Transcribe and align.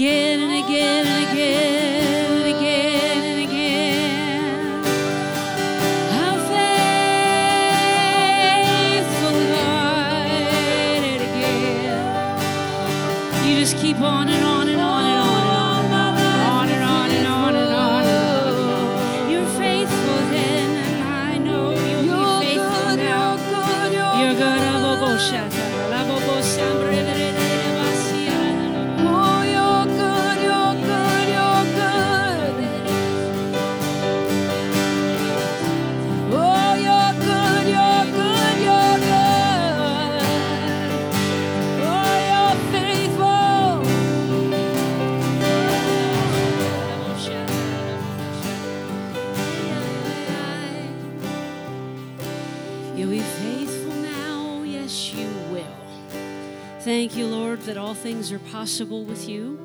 again 0.00 0.29
Thank 57.00 57.16
you, 57.16 57.28
Lord, 57.28 57.62
that 57.62 57.78
all 57.78 57.94
things 57.94 58.30
are 58.30 58.38
possible 58.38 59.06
with 59.06 59.26
you, 59.26 59.58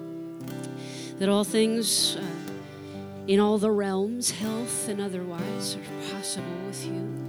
that 1.19 1.27
all 1.27 1.43
things 1.43 2.15
uh, 2.15 2.23
in 3.27 3.41
all 3.41 3.57
the 3.57 3.71
realms, 3.71 4.31
health 4.31 4.87
and 4.87 5.01
otherwise, 5.01 5.75
are 5.75 6.13
possible 6.13 6.55
with 6.65 6.85
you. 6.85 7.27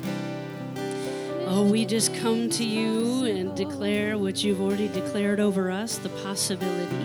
Oh, 1.49 1.69
we 1.69 1.85
just 1.85 2.15
come 2.15 2.49
to 2.51 2.63
you 2.63 3.25
and 3.25 3.57
declare 3.57 4.17
what 4.17 4.45
you've 4.45 4.61
already 4.61 4.87
declared 4.87 5.41
over 5.41 5.73
us 5.73 5.99
the 5.99 6.11
possibility, 6.23 7.05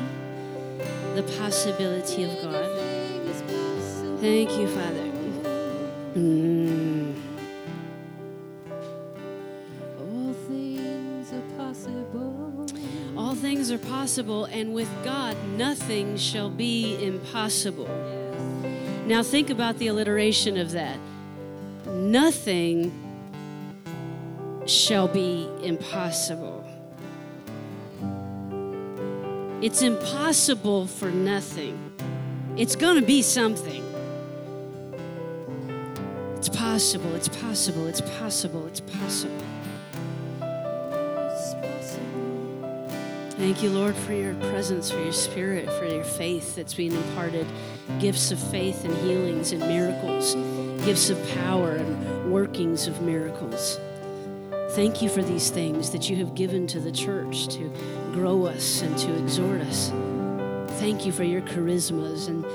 the 1.16 1.24
possibility 1.40 2.26
of 2.26 2.40
God. 2.44 2.70
Thank 4.20 4.52
you, 4.60 4.68
Father. 4.68 5.12
Mm. 6.14 6.91
And 14.02 14.74
with 14.74 14.90
God, 15.04 15.38
nothing 15.58 16.18
shall 16.18 16.50
be 16.50 16.98
impossible. 17.06 17.88
Now, 19.06 19.22
think 19.22 19.52
about 19.52 19.78
the 19.78 19.88
alliteration 19.88 20.58
of 20.58 20.72
that. 20.72 20.98
Nothing 21.86 22.92
shall 24.66 25.08
be 25.08 25.48
impossible. 25.62 26.66
It's 29.62 29.84
impossible 29.84 30.88
for 30.88 31.12
nothing. 31.12 31.78
It's 32.58 32.76
going 32.76 33.00
to 33.00 33.06
be 33.06 33.22
something. 33.22 33.84
It's 36.38 36.50
possible, 36.50 37.14
it's 37.14 37.28
possible, 37.28 37.86
it's 37.86 38.02
possible, 38.02 38.66
it's 38.66 38.82
possible. 38.82 39.51
Thank 43.42 43.64
you, 43.64 43.72
Lord, 43.72 43.96
for 43.96 44.14
your 44.14 44.36
presence, 44.36 44.92
for 44.92 45.02
your 45.02 45.12
spirit, 45.12 45.66
for 45.80 45.88
your 45.88 46.04
faith 46.04 46.56
that's 46.56 46.76
being 46.76 46.92
imparted. 46.92 47.48
Gifts 48.00 48.30
of 48.32 48.38
faith 48.38 48.86
and 48.86 48.96
healings 48.98 49.52
and 49.52 49.62
miracles, 49.62 50.36
gifts 50.86 51.10
of 51.10 51.18
power 51.30 51.72
and 51.72 52.32
workings 52.32 52.86
of 52.86 53.02
miracles. 53.02 53.80
Thank 54.74 55.02
you 55.02 55.10
for 55.10 55.24
these 55.24 55.50
things 55.50 55.90
that 55.90 56.08
you 56.08 56.18
have 56.18 56.36
given 56.36 56.68
to 56.68 56.80
the 56.80 56.92
church 56.92 57.48
to 57.56 57.74
grow 58.14 58.46
us 58.46 58.84
and 58.84 58.96
to 59.00 59.18
exhort 59.18 59.62
us. 59.62 59.90
Thank 60.80 61.08
you 61.08 61.12
for 61.12 61.24
your 61.24 61.42
charismas 61.42 62.28
and 62.28 62.46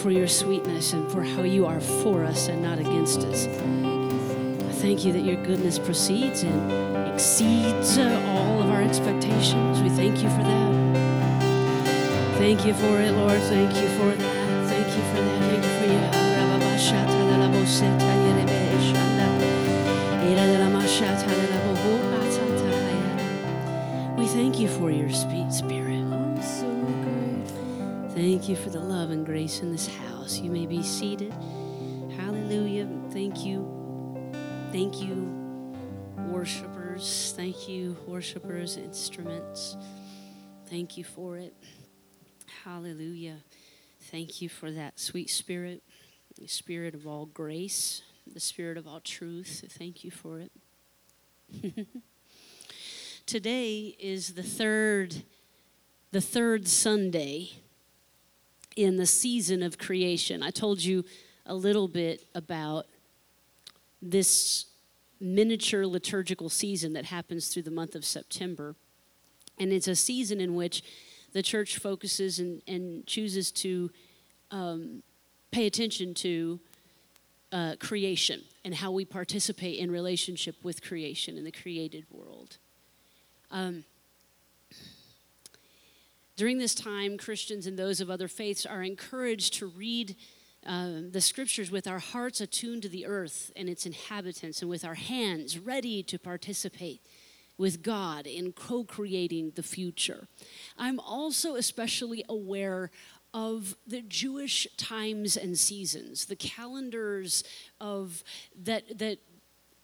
for 0.00 0.10
your 0.10 0.26
sweetness 0.26 0.94
and 0.94 1.12
for 1.12 1.22
how 1.22 1.42
you 1.42 1.66
are 1.66 1.82
for 1.82 2.24
us 2.24 2.48
and 2.48 2.62
not 2.62 2.78
against 2.78 3.20
us. 3.20 3.44
Thank 4.80 5.04
you 5.04 5.12
that 5.12 5.22
your 5.22 5.36
goodness 5.44 5.78
proceeds 5.78 6.44
and 6.44 6.99
exceeds 7.20 7.98
all 7.98 8.62
of 8.62 8.70
our 8.70 8.80
expectations. 8.80 9.82
We 9.82 9.90
thank 9.90 10.22
you 10.22 10.30
for 10.30 10.42
that. 10.42 10.72
Thank 12.38 12.64
you 12.64 12.72
for 12.72 12.98
it, 12.98 13.12
Lord. 13.12 13.42
Thank 13.42 13.76
you 13.76 13.88
for 13.98 14.16
that. 14.16 14.68
Thank 14.70 14.86
you 14.86 15.02
for 15.10 15.20
that. 15.20 15.40
Thank 15.50 15.62
you 15.62 15.72
for 15.80 15.86
your 15.92 16.00
Rababashata 16.00 17.18
de 17.28 17.36
la 17.36 17.48
Boseta 17.52 18.10
Yerebe 18.24 18.60
Shanda. 18.88 19.28
Ira 20.30 20.46
de 20.46 20.58
la 20.60 20.70
Mashata 20.70 21.28
de 21.28 21.46
la 21.52 21.58
Bohopatata 21.66 22.70
Haya. 22.86 24.16
We 24.16 24.26
thank 24.26 24.58
you 24.58 24.68
for 24.68 24.90
your 24.90 25.10
spirit. 25.10 26.00
I'm 26.00 26.40
so 26.40 26.70
grateful. 27.04 28.08
Thank 28.14 28.48
you 28.48 28.56
for 28.56 28.70
the 28.70 28.80
love 28.80 29.10
and 29.10 29.26
grace 29.26 29.60
in 29.60 29.72
this 29.72 29.94
house. 29.94 30.38
You 30.38 30.50
may 30.50 30.64
be 30.64 30.82
seated. 30.82 31.34
Hallelujah. 32.16 32.88
Thank 33.10 33.44
you. 33.44 33.68
Thank 34.72 35.02
you, 35.02 35.16
Thank 37.02 37.66
you, 37.66 37.96
worshipers, 38.06 38.76
instruments. 38.76 39.74
Thank 40.66 40.98
you 40.98 41.04
for 41.04 41.38
it. 41.38 41.54
Hallelujah. 42.62 43.38
Thank 44.10 44.42
you 44.42 44.50
for 44.50 44.70
that 44.70 45.00
sweet 45.00 45.30
spirit, 45.30 45.82
the 46.38 46.46
spirit 46.46 46.94
of 46.94 47.06
all 47.06 47.24
grace, 47.24 48.02
the 48.30 48.38
spirit 48.38 48.76
of 48.76 48.86
all 48.86 49.00
truth. 49.00 49.64
Thank 49.78 50.04
you 50.04 50.10
for 50.10 50.40
it. 50.40 50.52
Today 53.26 53.96
is 53.98 54.34
the 54.34 54.42
third 54.42 55.22
the 56.12 56.20
third 56.20 56.68
Sunday 56.68 57.52
in 58.76 58.96
the 58.98 59.06
season 59.06 59.62
of 59.62 59.78
creation. 59.78 60.42
I 60.42 60.50
told 60.50 60.84
you 60.84 61.06
a 61.46 61.54
little 61.54 61.88
bit 61.88 62.26
about 62.34 62.84
this 64.02 64.66
miniature 65.20 65.86
liturgical 65.86 66.48
season 66.48 66.92
that 66.94 67.06
happens 67.06 67.48
through 67.48 67.62
the 67.62 67.70
month 67.70 67.94
of 67.94 68.04
September. 68.04 68.74
And 69.58 69.72
it's 69.72 69.88
a 69.88 69.94
season 69.94 70.40
in 70.40 70.54
which 70.54 70.82
the 71.32 71.42
church 71.42 71.78
focuses 71.78 72.38
and, 72.38 72.62
and 72.66 73.06
chooses 73.06 73.52
to 73.52 73.90
um, 74.50 75.02
pay 75.50 75.66
attention 75.66 76.14
to 76.14 76.60
uh, 77.52 77.74
creation 77.78 78.42
and 78.64 78.74
how 78.74 78.90
we 78.90 79.04
participate 79.04 79.78
in 79.78 79.90
relationship 79.90 80.56
with 80.62 80.82
creation 80.82 81.36
in 81.36 81.44
the 81.44 81.52
created 81.52 82.04
world. 82.10 82.58
Um, 83.50 83.84
during 86.36 86.58
this 86.58 86.74
time, 86.74 87.18
Christians 87.18 87.66
and 87.66 87.78
those 87.78 88.00
of 88.00 88.08
other 88.08 88.28
faiths 88.28 88.64
are 88.64 88.82
encouraged 88.82 89.54
to 89.54 89.66
read 89.66 90.16
uh, 90.66 91.00
the 91.10 91.20
scriptures 91.20 91.70
with 91.70 91.86
our 91.86 91.98
hearts 91.98 92.40
attuned 92.40 92.82
to 92.82 92.88
the 92.88 93.06
earth 93.06 93.50
and 93.56 93.68
its 93.68 93.86
inhabitants, 93.86 94.60
and 94.60 94.70
with 94.70 94.84
our 94.84 94.94
hands 94.94 95.58
ready 95.58 96.02
to 96.02 96.18
participate 96.18 97.00
with 97.56 97.82
God 97.82 98.26
in 98.26 98.52
co 98.52 98.84
creating 98.84 99.52
the 99.54 99.62
future. 99.62 100.26
I'm 100.78 101.00
also 101.00 101.56
especially 101.56 102.24
aware 102.28 102.90
of 103.32 103.76
the 103.86 104.02
Jewish 104.02 104.66
times 104.76 105.36
and 105.36 105.58
seasons, 105.58 106.26
the 106.26 106.36
calendars 106.36 107.44
of 107.80 108.24
that 108.64 108.98
that 108.98 109.18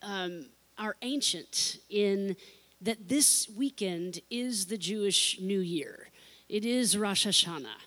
um, 0.02 0.46
are 0.78 0.96
ancient 1.02 1.78
in 1.88 2.36
that 2.80 3.08
this 3.08 3.48
weekend 3.56 4.20
is 4.30 4.66
the 4.66 4.78
Jewish 4.78 5.40
New 5.40 5.60
Year. 5.60 6.10
It 6.48 6.64
is 6.64 6.96
Rosh 6.96 7.26
Hashanah. 7.26 7.85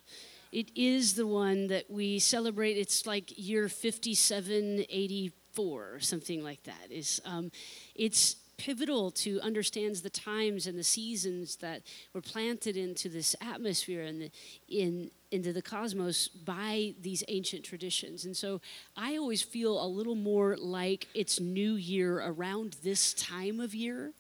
It 0.52 0.72
is 0.76 1.14
the 1.14 1.28
one 1.28 1.68
that 1.68 1.90
we 1.90 2.20
celebrate. 2.20 2.78
It's 2.78 3.06
like 3.06 3.32
year 3.38 3.70
5784 3.70 5.94
or 5.94 6.00
something 6.00 6.44
like 6.44 6.64
that. 6.64 6.88
Is 6.90 7.22
um, 7.26 7.52
it's 7.96 8.38
pivotal 8.60 9.10
to 9.10 9.40
understands 9.42 10.02
the 10.02 10.10
times 10.10 10.68
and 10.68 10.78
the 10.78 10.84
seasons 10.84 11.56
that 11.58 11.82
were 12.14 12.22
planted 12.22 12.76
into 12.76 13.10
this 13.10 13.36
atmosphere 13.42 14.04
and 14.04 14.22
the, 14.22 14.32
in 14.68 15.10
into 15.32 15.54
the 15.54 15.62
cosmos 15.62 16.28
by 16.28 16.96
these 17.00 17.24
ancient 17.28 17.64
traditions. 17.64 18.26
And 18.26 18.36
so 18.36 18.62
I 18.98 19.16
always 19.16 19.44
feel 19.44 19.84
a 19.84 19.86
little 19.86 20.16
more 20.16 20.58
like 20.58 21.08
it's 21.14 21.40
New 21.40 21.76
Year 21.76 22.20
around 22.20 22.78
this 22.84 23.14
time 23.14 23.60
of 23.60 23.76
year 23.76 24.14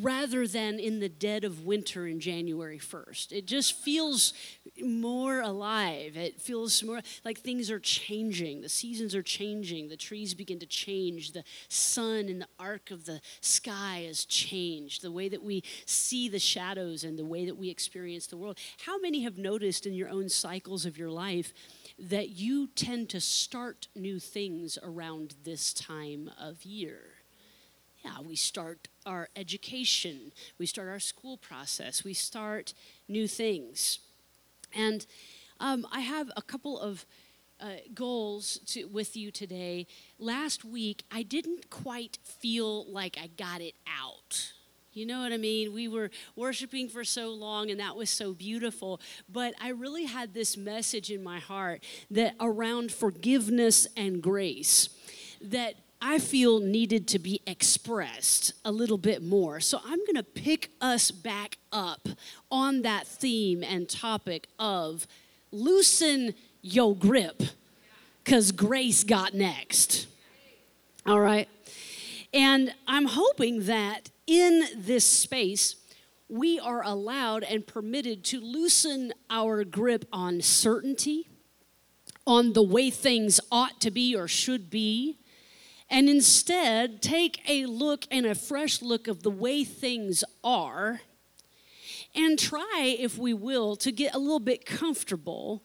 rather 0.00 0.46
than 0.46 0.78
in 0.78 1.00
the 1.00 1.08
dead 1.08 1.44
of 1.44 1.64
winter 1.64 2.06
in 2.06 2.20
January 2.20 2.78
1st. 2.78 3.32
It 3.32 3.46
just 3.46 3.74
feels 3.74 4.32
more 4.80 5.40
alive. 5.40 6.16
It 6.16 6.40
feels 6.40 6.82
more 6.82 7.00
like 7.24 7.38
things 7.38 7.70
are 7.70 7.80
changing. 7.80 8.62
The 8.62 8.68
seasons 8.68 9.14
are 9.14 9.22
changing. 9.22 9.88
The 9.88 9.96
trees 9.96 10.34
begin 10.34 10.58
to 10.60 10.66
change. 10.66 11.32
The 11.32 11.44
sun 11.68 12.28
and 12.28 12.40
the 12.40 12.48
arc 12.58 12.90
of 12.90 13.04
the 13.04 13.20
sky 13.40 14.04
has 14.06 14.24
changed. 14.24 15.02
The 15.02 15.12
way 15.12 15.28
that 15.28 15.42
we 15.42 15.62
see 15.86 16.28
the 16.28 16.38
shadows 16.38 17.04
and 17.04 17.18
the 17.18 17.24
way 17.24 17.46
that 17.46 17.56
we 17.56 17.68
experience 17.68 18.26
the 18.26 18.36
world. 18.36 18.58
How 18.86 18.98
many 18.98 19.22
have 19.22 19.38
noticed 19.38 19.86
in 19.86 19.94
your 19.94 20.08
own 20.08 20.28
cycles 20.28 20.86
of 20.86 20.96
your 20.96 21.10
life 21.10 21.52
that 21.98 22.30
you 22.30 22.68
tend 22.68 23.10
to 23.10 23.20
start 23.20 23.88
new 23.94 24.18
things 24.18 24.78
around 24.82 25.34
this 25.44 25.74
time 25.74 26.30
of 26.40 26.64
year? 26.64 27.11
Yeah, 28.04 28.20
we 28.20 28.36
start 28.36 28.88
our 29.06 29.28
education, 29.36 30.32
we 30.58 30.66
start 30.66 30.88
our 30.88 31.00
school 31.00 31.36
process, 31.36 32.04
we 32.04 32.14
start 32.14 32.74
new 33.08 33.28
things. 33.28 34.00
And 34.74 35.06
um, 35.60 35.86
I 35.92 36.00
have 36.00 36.30
a 36.36 36.42
couple 36.42 36.78
of 36.78 37.06
uh, 37.60 37.76
goals 37.94 38.58
to, 38.66 38.84
with 38.86 39.16
you 39.16 39.30
today. 39.30 39.86
Last 40.18 40.64
week, 40.64 41.04
I 41.12 41.22
didn't 41.22 41.70
quite 41.70 42.18
feel 42.24 42.84
like 42.86 43.16
I 43.22 43.28
got 43.28 43.60
it 43.60 43.74
out. 43.86 44.52
You 44.92 45.06
know 45.06 45.22
what 45.22 45.32
I 45.32 45.38
mean? 45.38 45.72
We 45.72 45.88
were 45.88 46.10
worshiping 46.36 46.88
for 46.88 47.02
so 47.02 47.30
long 47.30 47.70
and 47.70 47.80
that 47.80 47.96
was 47.96 48.10
so 48.10 48.34
beautiful. 48.34 49.00
But 49.28 49.54
I 49.60 49.70
really 49.70 50.04
had 50.04 50.34
this 50.34 50.56
message 50.56 51.10
in 51.10 51.22
my 51.22 51.38
heart 51.38 51.82
that 52.10 52.34
around 52.40 52.92
forgiveness 52.92 53.86
and 53.96 54.22
grace, 54.22 54.90
that 55.40 55.76
I 56.04 56.18
feel 56.18 56.58
needed 56.58 57.06
to 57.08 57.20
be 57.20 57.40
expressed 57.46 58.54
a 58.64 58.72
little 58.72 58.98
bit 58.98 59.22
more. 59.22 59.60
So 59.60 59.78
I'm 59.84 60.00
going 60.00 60.16
to 60.16 60.24
pick 60.24 60.72
us 60.80 61.12
back 61.12 61.58
up 61.70 62.08
on 62.50 62.82
that 62.82 63.06
theme 63.06 63.62
and 63.62 63.88
topic 63.88 64.48
of 64.58 65.06
loosen 65.52 66.34
your 66.60 66.96
grip 66.96 67.44
because 68.24 68.50
grace 68.50 69.04
got 69.04 69.32
next. 69.32 70.08
All 71.06 71.20
right? 71.20 71.48
And 72.34 72.74
I'm 72.88 73.06
hoping 73.06 73.66
that 73.66 74.10
in 74.26 74.64
this 74.76 75.04
space, 75.04 75.76
we 76.28 76.58
are 76.58 76.82
allowed 76.82 77.44
and 77.44 77.64
permitted 77.64 78.24
to 78.24 78.40
loosen 78.40 79.12
our 79.30 79.62
grip 79.62 80.04
on 80.12 80.40
certainty, 80.40 81.28
on 82.26 82.54
the 82.54 82.62
way 82.62 82.90
things 82.90 83.38
ought 83.52 83.80
to 83.82 83.92
be 83.92 84.16
or 84.16 84.26
should 84.26 84.68
be 84.68 85.18
and 85.92 86.08
instead 86.08 87.02
take 87.02 87.42
a 87.46 87.66
look 87.66 88.06
and 88.10 88.24
a 88.24 88.34
fresh 88.34 88.80
look 88.80 89.06
of 89.06 89.22
the 89.22 89.30
way 89.30 89.62
things 89.62 90.24
are 90.42 91.02
and 92.14 92.38
try, 92.38 92.96
if 92.98 93.18
we 93.18 93.34
will, 93.34 93.76
to 93.76 93.92
get 93.92 94.14
a 94.14 94.18
little 94.18 94.40
bit 94.40 94.64
comfortable 94.64 95.62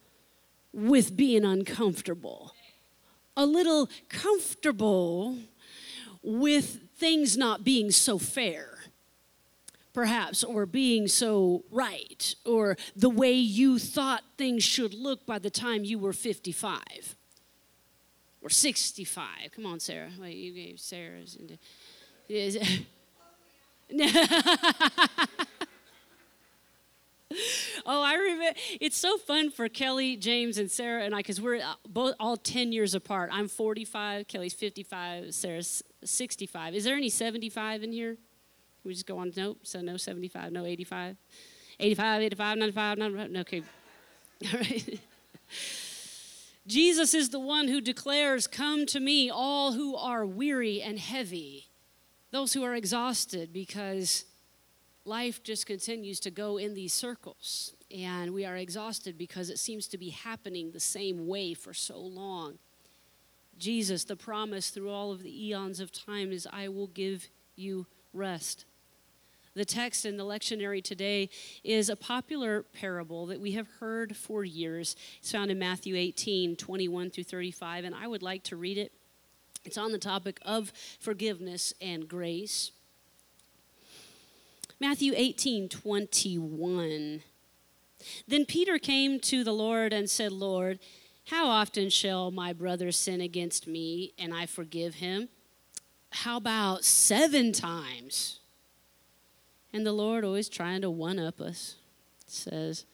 with 0.73 1.15
being 1.15 1.45
uncomfortable. 1.45 2.53
A 3.37 3.45
little 3.45 3.89
comfortable 4.09 5.37
with 6.21 6.79
things 6.97 7.37
not 7.37 7.63
being 7.63 7.89
so 7.91 8.17
fair, 8.17 8.79
perhaps, 9.93 10.43
or 10.43 10.65
being 10.65 11.07
so 11.07 11.63
right, 11.71 12.35
or 12.45 12.75
the 12.95 13.09
way 13.09 13.33
you 13.33 13.79
thought 13.79 14.23
things 14.37 14.63
should 14.63 14.93
look 14.93 15.25
by 15.25 15.39
the 15.39 15.49
time 15.49 15.85
you 15.85 15.99
were 15.99 16.13
55 16.13 17.16
or 18.41 18.49
65. 18.49 19.27
Come 19.55 19.65
on, 19.65 19.79
Sarah. 19.79 20.09
Wait, 20.19 20.35
you 20.35 20.53
gave 20.53 20.79
Sarah's. 20.79 21.35
Into, 21.35 21.57
oh, 27.85 28.03
I 28.03 28.15
remember. 28.15 28.59
It's 28.79 28.97
so 28.97 29.17
fun 29.17 29.49
for 29.49 29.69
Kelly, 29.69 30.17
James, 30.17 30.57
and 30.57 30.69
Sarah 30.69 31.03
and 31.03 31.15
I 31.15 31.19
because 31.19 31.41
we're 31.41 31.57
uh, 31.57 31.73
both 31.87 32.15
all 32.19 32.37
10 32.37 32.71
years 32.71 32.93
apart. 32.93 33.29
I'm 33.31 33.47
45, 33.47 34.27
Kelly's 34.27 34.53
55, 34.53 35.33
Sarah's 35.33 35.83
65. 36.03 36.75
Is 36.75 36.83
there 36.83 36.95
any 36.95 37.09
75 37.09 37.83
in 37.83 37.91
here? 37.91 38.17
We 38.83 38.93
just 38.93 39.05
go 39.05 39.17
on? 39.17 39.33
Nope. 39.35 39.59
So 39.63 39.81
no 39.81 39.97
75, 39.97 40.51
no 40.51 40.65
85. 40.65 41.17
85, 41.79 42.21
85, 42.21 42.57
95, 42.57 42.97
95. 42.97 43.41
Okay. 43.41 43.63
All 44.53 44.59
right. 44.59 44.99
Jesus 46.67 47.13
is 47.13 47.29
the 47.29 47.39
one 47.39 47.69
who 47.69 47.79
declares, 47.79 48.45
Come 48.45 48.85
to 48.87 48.99
me, 48.99 49.29
all 49.29 49.71
who 49.71 49.95
are 49.95 50.25
weary 50.25 50.81
and 50.81 50.99
heavy, 50.99 51.69
those 52.31 52.51
who 52.51 52.63
are 52.63 52.75
exhausted, 52.75 53.53
because 53.53 54.25
life 55.05 55.41
just 55.41 55.65
continues 55.65 56.19
to 56.19 56.29
go 56.29 56.57
in 56.57 56.73
these 56.73 56.93
circles. 56.93 57.73
And 57.89 58.33
we 58.33 58.43
are 58.43 58.57
exhausted 58.57 59.17
because 59.17 59.49
it 59.49 59.59
seems 59.59 59.87
to 59.87 59.97
be 59.97 60.09
happening 60.09 60.71
the 60.71 60.79
same 60.81 61.25
way 61.25 61.53
for 61.53 61.73
so 61.73 61.97
long. 61.97 62.59
Jesus, 63.57 64.03
the 64.03 64.17
promise 64.17 64.69
through 64.69 64.91
all 64.91 65.13
of 65.13 65.23
the 65.23 65.47
eons 65.47 65.79
of 65.79 65.93
time 65.93 66.33
is, 66.33 66.45
I 66.51 66.67
will 66.67 66.87
give 66.87 67.29
you 67.55 67.87
rest. 68.13 68.65
The 69.57 69.65
text 69.65 70.05
in 70.05 70.17
the 70.17 70.23
lectionary 70.23 70.83
today 70.83 71.31
is 71.63 71.89
a 71.89 71.95
popular 71.95 72.61
parable 72.61 73.25
that 73.25 73.41
we 73.41 73.53
have 73.53 73.67
heard 73.79 74.15
for 74.15 74.45
years. 74.45 74.95
It's 75.17 75.31
found 75.31 75.49
in 75.49 75.57
Matthew 75.57 75.95
18, 75.95 76.55
21 76.55 77.09
through 77.09 77.23
35, 77.23 77.83
and 77.83 77.95
I 77.95 78.05
would 78.05 78.21
like 78.21 78.43
to 78.43 78.55
read 78.55 78.77
it. 78.77 78.91
It's 79.65 79.75
on 79.75 79.91
the 79.91 79.97
topic 79.97 80.39
of 80.43 80.71
forgiveness 80.99 81.73
and 81.81 82.07
grace. 82.07 82.69
Matthew 84.79 85.13
18, 85.15 85.69
21. 85.69 87.23
Then 88.27 88.45
Peter 88.45 88.77
came 88.77 89.19
to 89.21 89.43
the 89.43 89.53
Lord 89.53 89.91
and 89.91 90.07
said, 90.07 90.33
Lord, 90.33 90.77
how 91.29 91.47
often 91.47 91.89
shall 91.89 92.29
my 92.29 92.53
brother 92.53 92.91
sin 92.91 93.21
against 93.21 93.65
me 93.65 94.13
and 94.19 94.35
I 94.35 94.45
forgive 94.45 94.95
him? 94.95 95.29
How 96.11 96.37
about 96.37 96.85
seven 96.85 97.51
times? 97.51 98.39
And 99.77 99.85
the 99.85 99.91
Lord, 99.91 100.25
always 100.25 100.49
trying 100.49 100.81
to 100.81 100.89
one 100.89 101.19
up 101.19 101.39
us, 101.39 101.75
says, 102.25 102.85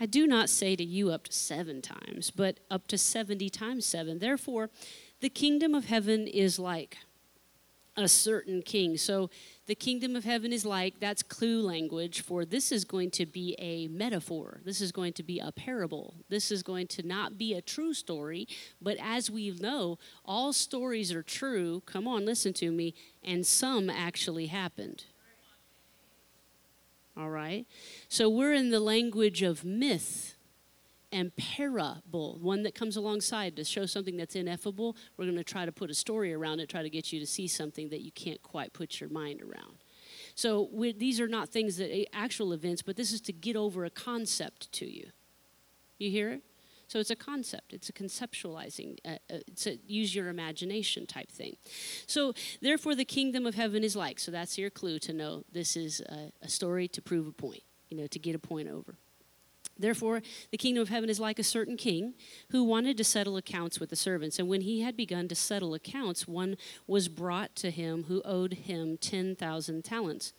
I 0.00 0.06
do 0.06 0.26
not 0.26 0.50
say 0.50 0.74
to 0.74 0.82
you 0.82 1.12
up 1.12 1.28
to 1.28 1.32
seven 1.32 1.80
times, 1.80 2.32
but 2.32 2.58
up 2.68 2.88
to 2.88 2.98
70 2.98 3.48
times 3.50 3.86
seven. 3.86 4.18
Therefore, 4.18 4.68
the 5.20 5.28
kingdom 5.28 5.76
of 5.76 5.84
heaven 5.84 6.26
is 6.26 6.58
like 6.58 6.98
a 7.96 8.08
certain 8.08 8.62
king. 8.62 8.96
So, 8.96 9.30
the 9.66 9.76
kingdom 9.76 10.16
of 10.16 10.24
heaven 10.24 10.52
is 10.52 10.66
like, 10.66 10.98
that's 10.98 11.22
clue 11.22 11.62
language 11.62 12.22
for 12.22 12.44
this 12.44 12.72
is 12.72 12.84
going 12.84 13.12
to 13.12 13.24
be 13.24 13.54
a 13.60 13.86
metaphor. 13.86 14.60
This 14.64 14.80
is 14.80 14.90
going 14.90 15.12
to 15.12 15.22
be 15.22 15.38
a 15.38 15.52
parable. 15.52 16.16
This 16.28 16.50
is 16.50 16.64
going 16.64 16.88
to 16.88 17.06
not 17.06 17.38
be 17.38 17.54
a 17.54 17.62
true 17.62 17.94
story, 17.94 18.48
but 18.82 18.96
as 19.00 19.30
we 19.30 19.52
know, 19.52 20.00
all 20.24 20.52
stories 20.52 21.12
are 21.12 21.22
true. 21.22 21.80
Come 21.86 22.08
on, 22.08 22.26
listen 22.26 22.52
to 22.54 22.72
me. 22.72 22.92
And 23.22 23.46
some 23.46 23.88
actually 23.88 24.46
happened 24.46 25.04
all 27.18 27.30
right? 27.30 27.66
So 28.08 28.28
we're 28.28 28.54
in 28.54 28.70
the 28.70 28.80
language 28.80 29.42
of 29.42 29.64
myth 29.64 30.36
and 31.10 31.34
parable, 31.36 32.38
one 32.40 32.62
that 32.62 32.74
comes 32.74 32.96
alongside 32.96 33.56
to 33.56 33.64
show 33.64 33.86
something 33.86 34.16
that's 34.16 34.36
ineffable. 34.36 34.96
We're 35.16 35.24
going 35.24 35.36
to 35.38 35.44
try 35.44 35.64
to 35.64 35.72
put 35.72 35.90
a 35.90 35.94
story 35.94 36.34
around 36.34 36.60
it, 36.60 36.68
try 36.68 36.82
to 36.82 36.90
get 36.90 37.12
you 37.12 37.20
to 37.20 37.26
see 37.26 37.48
something 37.48 37.88
that 37.88 38.02
you 38.02 38.12
can't 38.12 38.42
quite 38.42 38.72
put 38.72 39.00
your 39.00 39.08
mind 39.08 39.40
around. 39.40 39.78
So 40.34 40.68
these 40.96 41.20
are 41.20 41.28
not 41.28 41.48
things 41.48 41.78
that 41.78 41.90
eh, 41.92 42.04
actual 42.12 42.52
events, 42.52 42.82
but 42.82 42.96
this 42.96 43.12
is 43.12 43.20
to 43.22 43.32
get 43.32 43.56
over 43.56 43.84
a 43.84 43.90
concept 43.90 44.70
to 44.72 44.86
you. 44.86 45.08
You 45.98 46.10
hear 46.10 46.30
it? 46.30 46.42
So 46.88 46.98
it's 46.98 47.10
a 47.10 47.16
concept, 47.16 47.74
it's 47.74 47.90
a 47.90 47.92
conceptualizing, 47.92 48.96
uh, 49.04 49.18
uh, 49.30 49.38
it's 49.46 49.66
a 49.66 49.78
use 49.86 50.14
your 50.14 50.28
imagination 50.28 51.06
type 51.06 51.30
thing. 51.30 51.56
So 52.06 52.32
therefore, 52.62 52.94
the 52.94 53.04
kingdom 53.04 53.46
of 53.46 53.54
heaven 53.54 53.84
is 53.84 53.94
like. 53.94 54.18
So 54.18 54.30
that's 54.30 54.56
your 54.56 54.70
clue 54.70 54.98
to 55.00 55.12
know 55.12 55.44
this 55.52 55.76
is 55.76 56.00
a, 56.00 56.32
a 56.42 56.48
story 56.48 56.88
to 56.88 57.02
prove 57.02 57.26
a 57.26 57.32
point, 57.32 57.62
you 57.90 57.96
know, 57.98 58.06
to 58.06 58.18
get 58.18 58.34
a 58.34 58.38
point 58.38 58.68
over. 58.68 58.96
Therefore, 59.78 60.22
the 60.50 60.56
kingdom 60.56 60.82
of 60.82 60.88
heaven 60.88 61.08
is 61.08 61.20
like 61.20 61.38
a 61.38 61.44
certain 61.44 61.76
king 61.76 62.14
who 62.50 62.64
wanted 62.64 62.96
to 62.96 63.04
settle 63.04 63.36
accounts 63.36 63.78
with 63.78 63.90
the 63.90 63.96
servants. 63.96 64.38
And 64.38 64.48
when 64.48 64.62
he 64.62 64.80
had 64.80 64.96
begun 64.96 65.28
to 65.28 65.34
settle 65.34 65.74
accounts, 65.74 66.26
one 66.26 66.56
was 66.86 67.08
brought 67.08 67.54
to 67.56 67.70
him 67.70 68.04
who 68.08 68.20
owed 68.24 68.54
him 68.54 68.96
10,000 68.96 69.84
talents. 69.84 70.32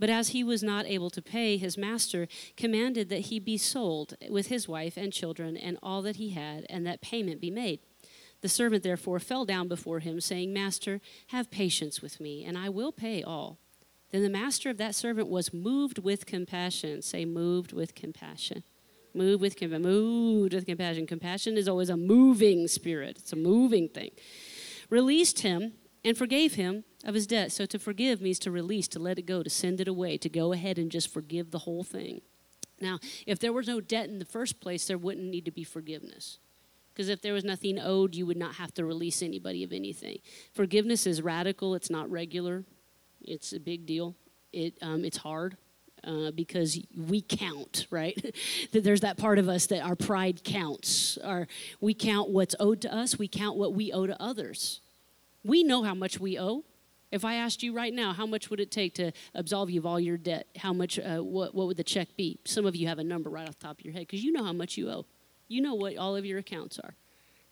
But 0.00 0.08
as 0.08 0.30
he 0.30 0.42
was 0.42 0.62
not 0.62 0.86
able 0.86 1.10
to 1.10 1.20
pay, 1.20 1.58
his 1.58 1.76
master 1.76 2.26
commanded 2.56 3.10
that 3.10 3.26
he 3.26 3.38
be 3.38 3.58
sold 3.58 4.14
with 4.30 4.46
his 4.46 4.66
wife 4.66 4.96
and 4.96 5.12
children 5.12 5.58
and 5.58 5.78
all 5.82 6.00
that 6.02 6.16
he 6.16 6.30
had, 6.30 6.64
and 6.70 6.86
that 6.86 7.02
payment 7.02 7.40
be 7.40 7.50
made. 7.50 7.80
The 8.40 8.48
servant 8.48 8.82
therefore 8.82 9.18
fell 9.18 9.44
down 9.44 9.68
before 9.68 10.00
him, 10.00 10.18
saying, 10.18 10.54
Master, 10.54 11.02
have 11.28 11.50
patience 11.50 12.00
with 12.00 12.18
me, 12.18 12.42
and 12.42 12.56
I 12.56 12.70
will 12.70 12.92
pay 12.92 13.22
all. 13.22 13.58
Then 14.10 14.22
the 14.22 14.30
master 14.30 14.70
of 14.70 14.78
that 14.78 14.94
servant 14.94 15.28
was 15.28 15.52
moved 15.52 15.98
with 15.98 16.24
compassion. 16.24 17.02
Say, 17.02 17.26
moved 17.26 17.74
with 17.74 17.94
compassion. 17.94 18.64
Move 19.12 19.42
with 19.42 19.56
compassion. 19.56 19.82
Moved 19.82 20.54
with 20.54 20.64
compassion. 20.64 21.06
Compassion 21.06 21.58
is 21.58 21.68
always 21.68 21.90
a 21.90 21.96
moving 21.98 22.66
spirit, 22.68 23.18
it's 23.18 23.34
a 23.34 23.36
moving 23.36 23.90
thing. 23.90 24.12
Released 24.88 25.40
him 25.40 25.74
and 26.04 26.16
forgave 26.16 26.54
him 26.54 26.84
of 27.04 27.14
his 27.14 27.26
debt. 27.26 27.52
So 27.52 27.66
to 27.66 27.78
forgive 27.78 28.20
means 28.20 28.38
to 28.40 28.50
release, 28.50 28.88
to 28.88 28.98
let 28.98 29.18
it 29.18 29.26
go, 29.26 29.42
to 29.42 29.50
send 29.50 29.80
it 29.80 29.88
away, 29.88 30.16
to 30.18 30.28
go 30.28 30.52
ahead 30.52 30.78
and 30.78 30.90
just 30.90 31.12
forgive 31.12 31.50
the 31.50 31.60
whole 31.60 31.84
thing. 31.84 32.22
Now, 32.80 32.98
if 33.26 33.38
there 33.38 33.52
was 33.52 33.68
no 33.68 33.80
debt 33.80 34.08
in 34.08 34.18
the 34.18 34.24
first 34.24 34.60
place, 34.60 34.86
there 34.86 34.98
wouldn't 34.98 35.28
need 35.28 35.44
to 35.44 35.50
be 35.50 35.64
forgiveness. 35.64 36.38
Because 36.92 37.08
if 37.08 37.22
there 37.22 37.34
was 37.34 37.44
nothing 37.44 37.78
owed, 37.78 38.14
you 38.14 38.26
would 38.26 38.36
not 38.36 38.54
have 38.56 38.74
to 38.74 38.84
release 38.84 39.22
anybody 39.22 39.62
of 39.62 39.72
anything. 39.72 40.18
Forgiveness 40.52 41.06
is 41.06 41.22
radical, 41.22 41.74
it's 41.74 41.90
not 41.90 42.10
regular, 42.10 42.64
it's 43.22 43.52
a 43.52 43.60
big 43.60 43.86
deal. 43.86 44.16
It, 44.52 44.74
um, 44.82 45.04
it's 45.04 45.18
hard. 45.18 45.56
Uh, 46.02 46.30
because 46.30 46.78
we 46.96 47.20
count, 47.20 47.86
right? 47.90 48.34
that 48.72 48.82
there's 48.82 49.02
that 49.02 49.18
part 49.18 49.38
of 49.38 49.50
us 49.50 49.66
that 49.66 49.82
our 49.82 49.94
pride 49.94 50.42
counts. 50.44 51.18
Our, 51.22 51.46
we 51.78 51.92
count 51.92 52.30
what's 52.30 52.54
owed 52.58 52.80
to 52.82 52.94
us, 52.94 53.18
we 53.18 53.28
count 53.28 53.58
what 53.58 53.74
we 53.74 53.92
owe 53.92 54.06
to 54.06 54.20
others. 54.20 54.80
We 55.44 55.62
know 55.62 55.82
how 55.82 55.94
much 55.94 56.20
we 56.20 56.38
owe. 56.38 56.64
If 57.10 57.24
I 57.24 57.34
asked 57.34 57.62
you 57.62 57.72
right 57.72 57.92
now, 57.92 58.12
how 58.12 58.26
much 58.26 58.50
would 58.50 58.60
it 58.60 58.70
take 58.70 58.94
to 58.94 59.10
absolve 59.34 59.70
you 59.70 59.80
of 59.80 59.86
all 59.86 59.98
your 59.98 60.16
debt? 60.16 60.46
How 60.56 60.72
much, 60.72 60.98
uh, 60.98 61.18
what, 61.18 61.54
what 61.54 61.66
would 61.66 61.76
the 61.76 61.84
check 61.84 62.08
be? 62.16 62.38
Some 62.44 62.66
of 62.66 62.76
you 62.76 62.86
have 62.86 62.98
a 63.00 63.04
number 63.04 63.28
right 63.30 63.48
off 63.48 63.58
the 63.58 63.66
top 63.66 63.80
of 63.80 63.84
your 63.84 63.92
head 63.92 64.02
because 64.02 64.22
you 64.22 64.30
know 64.30 64.44
how 64.44 64.52
much 64.52 64.76
you 64.76 64.88
owe. 64.88 65.06
You 65.48 65.60
know 65.60 65.74
what 65.74 65.96
all 65.96 66.14
of 66.14 66.24
your 66.24 66.38
accounts 66.38 66.78
are, 66.78 66.94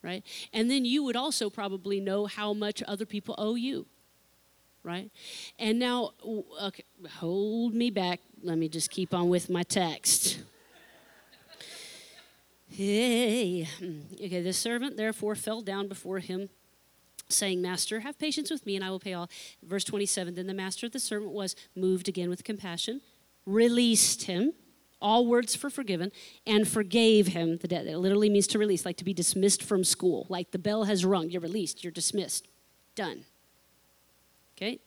right? 0.02 0.24
And 0.52 0.70
then 0.70 0.84
you 0.84 1.02
would 1.02 1.16
also 1.16 1.50
probably 1.50 1.98
know 1.98 2.26
how 2.26 2.52
much 2.52 2.84
other 2.86 3.04
people 3.04 3.34
owe 3.36 3.56
you, 3.56 3.86
right? 4.84 5.10
And 5.58 5.80
now, 5.80 6.12
okay, 6.62 6.84
hold 7.14 7.74
me 7.74 7.90
back. 7.90 8.20
Let 8.40 8.58
me 8.58 8.68
just 8.68 8.90
keep 8.90 9.12
on 9.12 9.28
with 9.28 9.50
my 9.50 9.64
text. 9.64 10.38
Hey, 12.68 13.66
okay, 14.14 14.40
the 14.40 14.52
servant 14.52 14.96
therefore 14.96 15.34
fell 15.34 15.62
down 15.62 15.88
before 15.88 16.20
him 16.20 16.48
saying, 17.28 17.60
Master, 17.60 18.00
have 18.00 18.18
patience 18.18 18.50
with 18.50 18.64
me, 18.66 18.76
and 18.76 18.84
I 18.84 18.90
will 18.90 19.00
pay 19.00 19.14
all. 19.14 19.28
Verse 19.62 19.84
27 19.84 20.34
Then 20.34 20.46
the 20.46 20.54
master 20.54 20.86
of 20.86 20.92
the 20.92 21.00
servant 21.00 21.32
was 21.32 21.54
moved 21.74 22.08
again 22.08 22.28
with 22.28 22.44
compassion, 22.44 23.00
released 23.46 24.24
him, 24.24 24.52
all 25.00 25.26
words 25.26 25.54
for 25.54 25.70
forgiven, 25.70 26.10
and 26.46 26.66
forgave 26.66 27.28
him 27.28 27.58
the 27.58 27.68
debt. 27.68 27.86
It 27.86 27.98
literally 27.98 28.30
means 28.30 28.46
to 28.48 28.58
release, 28.58 28.84
like 28.84 28.96
to 28.96 29.04
be 29.04 29.14
dismissed 29.14 29.62
from 29.62 29.84
school. 29.84 30.26
Like 30.28 30.50
the 30.50 30.58
bell 30.58 30.84
has 30.84 31.04
rung, 31.04 31.30
you're 31.30 31.40
released, 31.40 31.84
you're 31.84 31.92
dismissed. 31.92 32.48
Done. 32.94 33.24
Okay? 34.56 34.80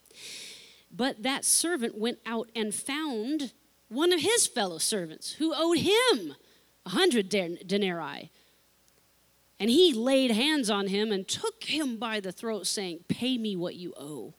But 0.93 1.24
that 1.24 1.45
servant 1.45 1.98
went 1.98 2.19
out 2.25 2.50
and 2.55 2.75
found 2.75 3.53
one 3.88 4.12
of 4.12 4.21
his 4.21 4.48
fellow 4.48 4.77
servants 4.77 5.33
who 5.33 5.53
owed 5.55 5.77
him 5.77 6.36
a 6.86 6.89
hundred 6.89 7.29
denarii. 7.29 8.31
And 9.62 9.70
he 9.70 9.94
laid 9.94 10.32
hands 10.32 10.72
on 10.72 10.88
him 10.88 11.12
and 11.12 11.27
took 11.27 11.65
him 11.65 11.98
by 11.98 12.20
the 12.20 12.32
throat, 12.32 12.65
saying, 12.65 13.06
Pay 13.08 13.38
me 13.38 13.56
what 13.56 13.75
you 13.75 13.94
owe. 13.96 14.34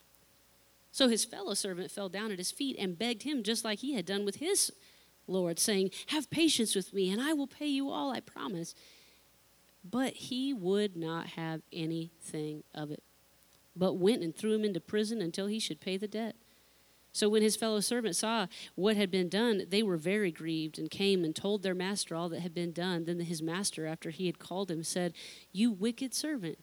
So 0.91 1.07
his 1.07 1.25
fellow 1.25 1.55
servant 1.55 1.93
fell 1.93 2.09
down 2.09 2.33
at 2.33 2.38
his 2.38 2.50
feet 2.50 2.75
and 2.76 2.99
begged 2.99 3.23
him, 3.23 3.45
just 3.45 3.64
like 3.64 3.79
he 3.79 3.95
had 3.95 4.05
done 4.05 4.25
with 4.25 4.37
his 4.37 4.73
Lord, 5.29 5.61
saying, 5.61 5.93
Have 6.09 6.29
patience 6.29 6.75
with 6.75 6.93
me, 6.93 7.09
and 7.09 7.23
I 7.23 7.35
will 7.35 7.47
pay 7.47 7.69
you 7.69 7.88
all 7.88 8.11
I 8.11 8.19
promise. 8.19 8.75
But 9.88 10.14
he 10.14 10.52
would 10.52 10.97
not 10.97 11.29
have 11.29 11.62
anything 11.73 12.64
of 12.75 12.91
it, 12.91 13.05
but 13.76 13.93
went 13.93 14.25
and 14.25 14.35
threw 14.35 14.55
him 14.55 14.64
into 14.64 14.81
prison 14.81 15.23
until 15.23 15.47
he 15.47 15.61
should 15.61 15.81
pay 15.81 15.97
the 15.97 16.09
debt. 16.09 16.35
So 17.12 17.28
when 17.28 17.42
his 17.42 17.57
fellow 17.57 17.81
servants 17.81 18.21
saw 18.21 18.47
what 18.75 18.97
had 18.97 19.11
been 19.11 19.28
done, 19.28 19.64
they 19.69 19.83
were 19.83 19.99
very 19.99 20.33
grieved 20.33 20.78
and 20.78 20.90
came 20.90 21.25
and 21.25 21.37
told 21.37 21.62
their 21.62 21.75
master 21.75 22.16
all 22.16 22.31
that 22.31 22.40
had 22.40 22.54
been 22.54 22.73
done. 22.73 23.04
Then 23.04 23.21
his 23.21 23.42
master, 23.42 23.87
after 23.87 24.11
he 24.11 24.26
had 24.26 24.38
called 24.38 24.71
him, 24.71 24.83
said, 24.83 25.12
You 25.52 25.71
wicked 25.71 26.14
servant, 26.14 26.59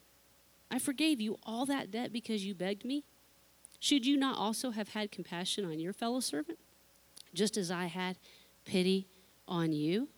I 0.71 0.79
forgave 0.79 1.21
you 1.21 1.37
all 1.43 1.67
that 1.67 1.91
debt 1.91 2.11
because 2.11 2.45
you 2.45 2.55
begged 2.55 2.83
me. 2.83 3.03
Should 3.79 4.05
you 4.05 4.17
not 4.17 4.37
also 4.37 4.71
have 4.71 4.89
had 4.89 5.11
compassion 5.11 5.65
on 5.65 5.79
your 5.79 5.93
fellow 5.93 6.19
servant, 6.19 6.59
just 7.33 7.55
as 7.55 7.69
I 7.69 7.85
had 7.85 8.17
pity 8.65 9.07
on 9.47 9.71
you? 9.71 10.09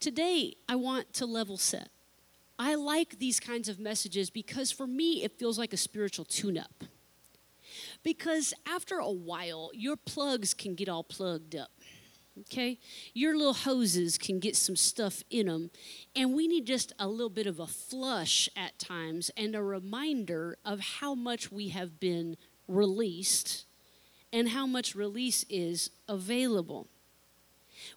Today, 0.00 0.54
I 0.68 0.76
want 0.76 1.12
to 1.14 1.26
level 1.26 1.56
set. 1.56 1.88
I 2.58 2.74
like 2.74 3.18
these 3.18 3.38
kinds 3.38 3.68
of 3.68 3.78
messages 3.78 4.30
because 4.30 4.70
for 4.70 4.86
me, 4.86 5.24
it 5.24 5.38
feels 5.38 5.58
like 5.58 5.72
a 5.72 5.78
spiritual 5.78 6.24
tune 6.24 6.56
up. 6.58 6.84
Because 8.04 8.54
after 8.66 8.98
a 8.98 9.10
while, 9.10 9.70
your 9.72 9.96
plugs 9.96 10.54
can 10.54 10.74
get 10.74 10.88
all 10.88 11.02
plugged 11.02 11.56
up. 11.56 11.70
Okay? 12.40 12.78
Your 13.14 13.36
little 13.36 13.54
hoses 13.54 14.18
can 14.18 14.40
get 14.40 14.56
some 14.56 14.76
stuff 14.76 15.22
in 15.30 15.46
them. 15.46 15.70
And 16.14 16.34
we 16.34 16.46
need 16.46 16.66
just 16.66 16.92
a 16.98 17.08
little 17.08 17.30
bit 17.30 17.46
of 17.46 17.58
a 17.58 17.66
flush 17.66 18.48
at 18.56 18.78
times 18.78 19.30
and 19.36 19.54
a 19.54 19.62
reminder 19.62 20.58
of 20.64 20.80
how 20.80 21.14
much 21.14 21.50
we 21.50 21.68
have 21.68 21.98
been 21.98 22.36
released 22.68 23.64
and 24.32 24.48
how 24.48 24.66
much 24.66 24.94
release 24.94 25.44
is 25.48 25.90
available. 26.08 26.88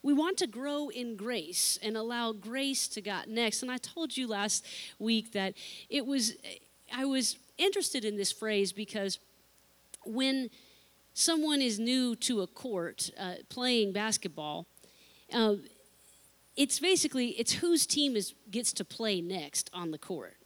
We 0.02 0.12
want 0.12 0.38
to 0.38 0.46
grow 0.46 0.88
in 0.88 1.16
grace 1.16 1.78
and 1.82 1.96
allow 1.96 2.32
grace 2.32 2.88
to 2.88 3.00
God 3.00 3.26
next. 3.26 3.62
And 3.62 3.70
I 3.70 3.78
told 3.78 4.16
you 4.16 4.26
last 4.26 4.64
week 4.98 5.32
that 5.32 5.54
it 5.88 6.06
was, 6.06 6.34
I 6.94 7.04
was 7.04 7.36
interested 7.58 8.04
in 8.04 8.16
this 8.16 8.32
phrase 8.32 8.72
because 8.72 9.18
when 10.08 10.50
someone 11.14 11.60
is 11.60 11.78
new 11.78 12.16
to 12.16 12.40
a 12.40 12.46
court 12.46 13.10
uh, 13.18 13.34
playing 13.48 13.92
basketball, 13.92 14.66
uh, 15.32 15.56
it's 16.56 16.80
basically 16.80 17.28
it's 17.30 17.52
whose 17.54 17.86
team 17.86 18.16
is 18.16 18.34
gets 18.50 18.72
to 18.72 18.84
play 18.84 19.20
next 19.20 19.70
on 19.72 19.90
the 19.90 19.98
court. 19.98 20.36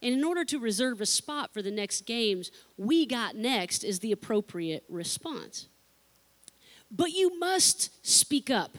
And 0.00 0.14
in 0.14 0.22
order 0.22 0.44
to 0.44 0.58
reserve 0.58 1.00
a 1.00 1.06
spot 1.06 1.52
for 1.52 1.60
the 1.60 1.72
next 1.72 2.02
games, 2.02 2.52
we 2.76 3.04
got 3.04 3.34
next 3.34 3.82
is 3.82 3.98
the 3.98 4.12
appropriate 4.12 4.84
response. 4.88 5.66
But 6.90 7.10
you 7.10 7.38
must 7.38 8.06
speak 8.06 8.48
up. 8.48 8.78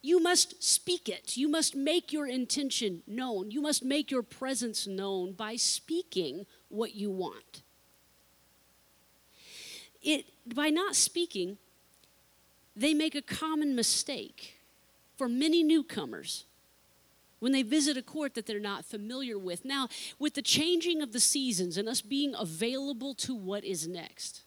You 0.00 0.22
must 0.22 0.62
speak 0.62 1.08
it. 1.08 1.36
You 1.36 1.48
must 1.48 1.74
make 1.74 2.12
your 2.12 2.26
intention 2.26 3.02
known. 3.06 3.50
You 3.50 3.60
must 3.60 3.84
make 3.84 4.10
your 4.10 4.22
presence 4.22 4.86
known 4.86 5.32
by 5.32 5.56
speaking 5.56 6.46
what 6.68 6.94
you 6.94 7.10
want 7.10 7.62
it, 10.02 10.26
by 10.46 10.70
not 10.70 10.96
speaking, 10.96 11.58
they 12.74 12.94
make 12.94 13.14
a 13.14 13.22
common 13.22 13.74
mistake 13.74 14.58
for 15.16 15.28
many 15.28 15.62
newcomers 15.62 16.44
when 17.40 17.52
they 17.52 17.62
visit 17.62 17.96
a 17.96 18.02
court 18.02 18.34
that 18.34 18.46
they're 18.46 18.60
not 18.60 18.84
familiar 18.84 19.38
with. 19.38 19.64
Now, 19.64 19.88
with 20.18 20.34
the 20.34 20.42
changing 20.42 21.02
of 21.02 21.12
the 21.12 21.20
seasons 21.20 21.76
and 21.76 21.88
us 21.88 22.00
being 22.00 22.34
available 22.38 23.14
to 23.14 23.34
what 23.34 23.64
is 23.64 23.88
next, 23.88 24.42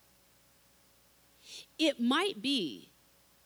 it 1.77 1.99
might 1.99 2.41
be 2.41 2.89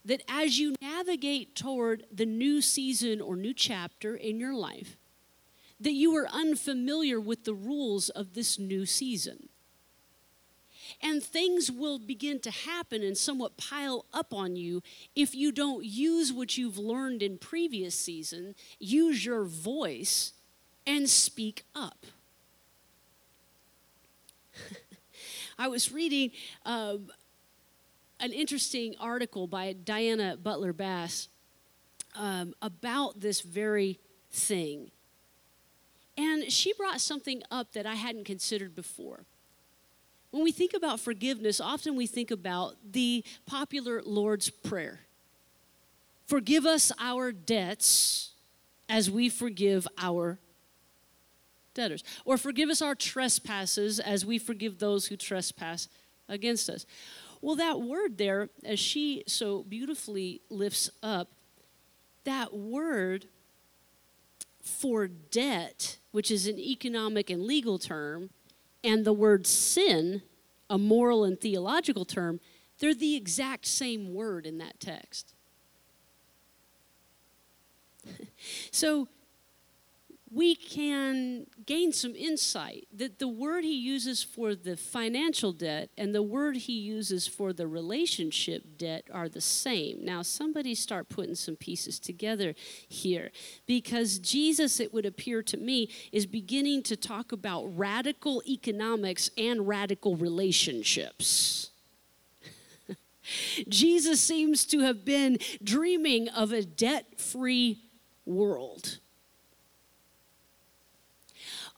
that 0.06 0.22
as 0.30 0.58
you 0.58 0.76
navigate 0.82 1.56
toward 1.56 2.06
the 2.12 2.26
new 2.26 2.62
season 2.62 3.20
or 3.20 3.36
new 3.36 3.54
chapter 3.54 4.16
in 4.16 4.40
your 4.40 4.54
life, 4.54 4.96
that 5.80 5.92
you 5.92 6.16
are 6.16 6.28
unfamiliar 6.30 7.20
with 7.20 7.44
the 7.44 7.54
rules 7.54 8.10
of 8.10 8.34
this 8.34 8.58
new 8.58 8.86
season. 8.86 9.50
And 11.01 11.24
things 11.24 11.72
will 11.72 12.00
begin 12.00 12.39
to 12.41 12.51
happen 12.51 13.03
and 13.03 13.17
somewhat 13.17 13.58
pile 13.58 14.06
up 14.13 14.34
on 14.34 14.56
you 14.56 14.82
if 15.15 15.36
you 15.36 15.51
don't 15.51 15.86
use 15.86 16.32
what 16.34 16.58
you've 16.58 16.77
learned 16.77 17.22
in 17.22 17.38
previous 17.38 17.96
season, 17.96 18.56
use 18.79 19.25
your 19.25 19.44
voice, 19.44 20.34
and 20.86 21.10
speak 21.10 21.63
up. 21.75 22.06
I 25.60 25.67
was 25.67 25.91
reading 25.91 26.32
um, 26.65 27.10
an 28.20 28.32
interesting 28.32 28.96
article 29.00 29.48
by 29.48 29.74
Diana 29.74 30.38
Butler 30.38 30.74
Bass 30.74 31.27
um, 32.15 32.53
about 32.62 33.20
this 33.20 33.41
very 33.41 34.00
thing. 34.32 34.91
And 36.17 36.51
she 36.51 36.74
brought 36.74 37.00
something 37.00 37.44
up 37.51 37.74
that 37.74 37.86
I 37.86 37.96
hadn't 37.96 38.24
considered 38.25 38.75
before. 38.75 39.25
When 40.38 40.44
we 40.44 40.51
think 40.51 40.75
about 40.75 41.00
forgiveness, 41.00 41.60
often 41.60 41.96
we 41.96 42.06
think 42.06 42.29
about 42.29 42.75
the 42.91 43.24
popular 43.48 44.03
Lord's 44.03 44.51
Prayer 44.51 45.00
Forgive 46.27 46.63
us 46.63 46.91
our 47.00 47.32
debts 47.32 48.34
as 48.88 49.10
we 49.10 49.29
forgive 49.29 49.88
our 49.98 50.38
debtors. 51.74 52.03
Or 52.24 52.38
forgive 52.38 52.70
us 52.70 52.84
our 52.84 52.94
trespasses 52.94 54.00
as 54.00 54.27
we 54.27 54.38
forgive 54.38 54.77
those 54.77 55.08
who 55.08 55.17
trespass 55.17 55.88
against 56.29 56.70
us. 56.70 56.86
Well, 57.41 57.56
that 57.56 57.82
word 57.82 58.20
there, 58.20 58.50
as 58.63 58.77
she 58.77 59.24
so 59.25 59.63
beautifully 59.63 60.41
lifts 60.51 60.91
up, 61.01 61.29
that 62.25 62.53
word 62.53 63.25
for 64.62 65.08
debt, 65.08 65.98
which 66.12 66.29
is 66.29 66.46
an 66.46 66.60
economic 66.60 67.32
and 67.32 67.41
legal 67.41 67.79
term, 67.79 68.29
and 68.88 69.03
the 69.03 69.13
word 69.13 69.46
sin, 69.46 70.22
a 70.70 70.77
moral 70.77 71.24
and 71.24 71.39
theological 71.39 72.06
term, 72.06 72.39
they're 72.79 72.96
the 72.96 73.15
exact 73.15 73.65
same 73.65 74.13
word 74.13 74.46
in 74.46 74.58
that 74.60 74.79
text. 74.79 75.34
so 78.72 79.10
we 80.38 80.53
can 80.53 81.48
gain 81.65 81.91
some 81.91 82.15
insight 82.15 82.88
that 82.94 83.17
the 83.17 83.27
word 83.27 83.63
he 83.63 83.75
uses 83.75 84.22
for 84.22 84.53
the 84.53 84.77
financial 84.77 85.51
debt 85.51 85.89
and 85.98 86.13
the 86.13 86.22
word 86.22 86.56
he 86.56 86.74
uses 86.74 87.25
for 87.25 87.53
the 87.53 87.65
relationship 87.65 88.77
debt 88.77 89.08
are 89.12 89.27
the 89.27 89.41
same. 89.41 90.06
Now, 90.06 90.22
somebody 90.22 90.75
start 90.75 91.10
putting 91.10 91.34
some 91.34 91.56
pieces 91.56 92.00
together 92.00 92.53
here 92.88 93.32
because 93.65 94.20
Jesus, 94.20 94.79
it 94.79 94.94
would 94.94 95.08
appear 95.08 95.41
to 95.41 95.58
me, 95.58 95.89
is 96.12 96.27
beginning 96.27 96.84
to 96.84 96.96
talk 96.96 97.32
about 97.32 97.75
radical 97.75 98.44
economics 98.48 99.32
and 99.39 99.67
radical 99.67 100.15
relationships. 100.15 101.72
Jesus 103.67 104.22
seems 104.22 104.65
to 104.65 104.82
have 104.82 105.03
been 105.03 105.39
dreaming 105.63 106.29
of 106.29 106.51
a 106.51 106.62
debt 106.62 107.20
free 107.20 107.79
world 108.24 109.00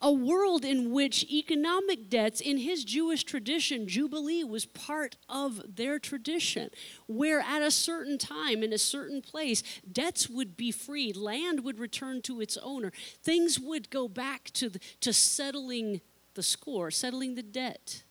a 0.02 0.12
world 0.12 0.64
in 0.64 0.92
which 0.92 1.26
economic 1.30 2.10
debts, 2.10 2.40
in 2.40 2.58
his 2.60 2.86
Jewish 2.86 3.26
tradition, 3.26 3.88
Jubilee 3.88 4.46
was 4.46 4.66
part 4.66 5.18
of 5.28 5.62
their 5.76 6.00
tradition, 6.00 6.70
where 7.08 7.42
at 7.42 7.62
a 7.62 7.72
certain 7.72 8.18
time, 8.18 8.64
in 8.64 8.72
a 8.72 8.78
certain 8.78 9.22
place, 9.22 9.62
debts 9.92 10.30
would 10.30 10.56
be 10.56 10.72
freed, 10.72 11.18
land 11.18 11.66
would 11.66 11.80
return 11.80 12.22
to 12.24 12.40
its 12.40 12.58
owner, 12.64 12.94
things 13.22 13.60
would 13.60 13.90
go 13.90 14.08
back 14.08 14.46
to, 14.52 14.70
the, 14.70 14.80
to 15.02 15.12
settling 15.12 16.00
the 16.34 16.44
score, 16.44 16.92
settling 16.92 17.36
the 17.36 17.44
debt. 17.44 18.04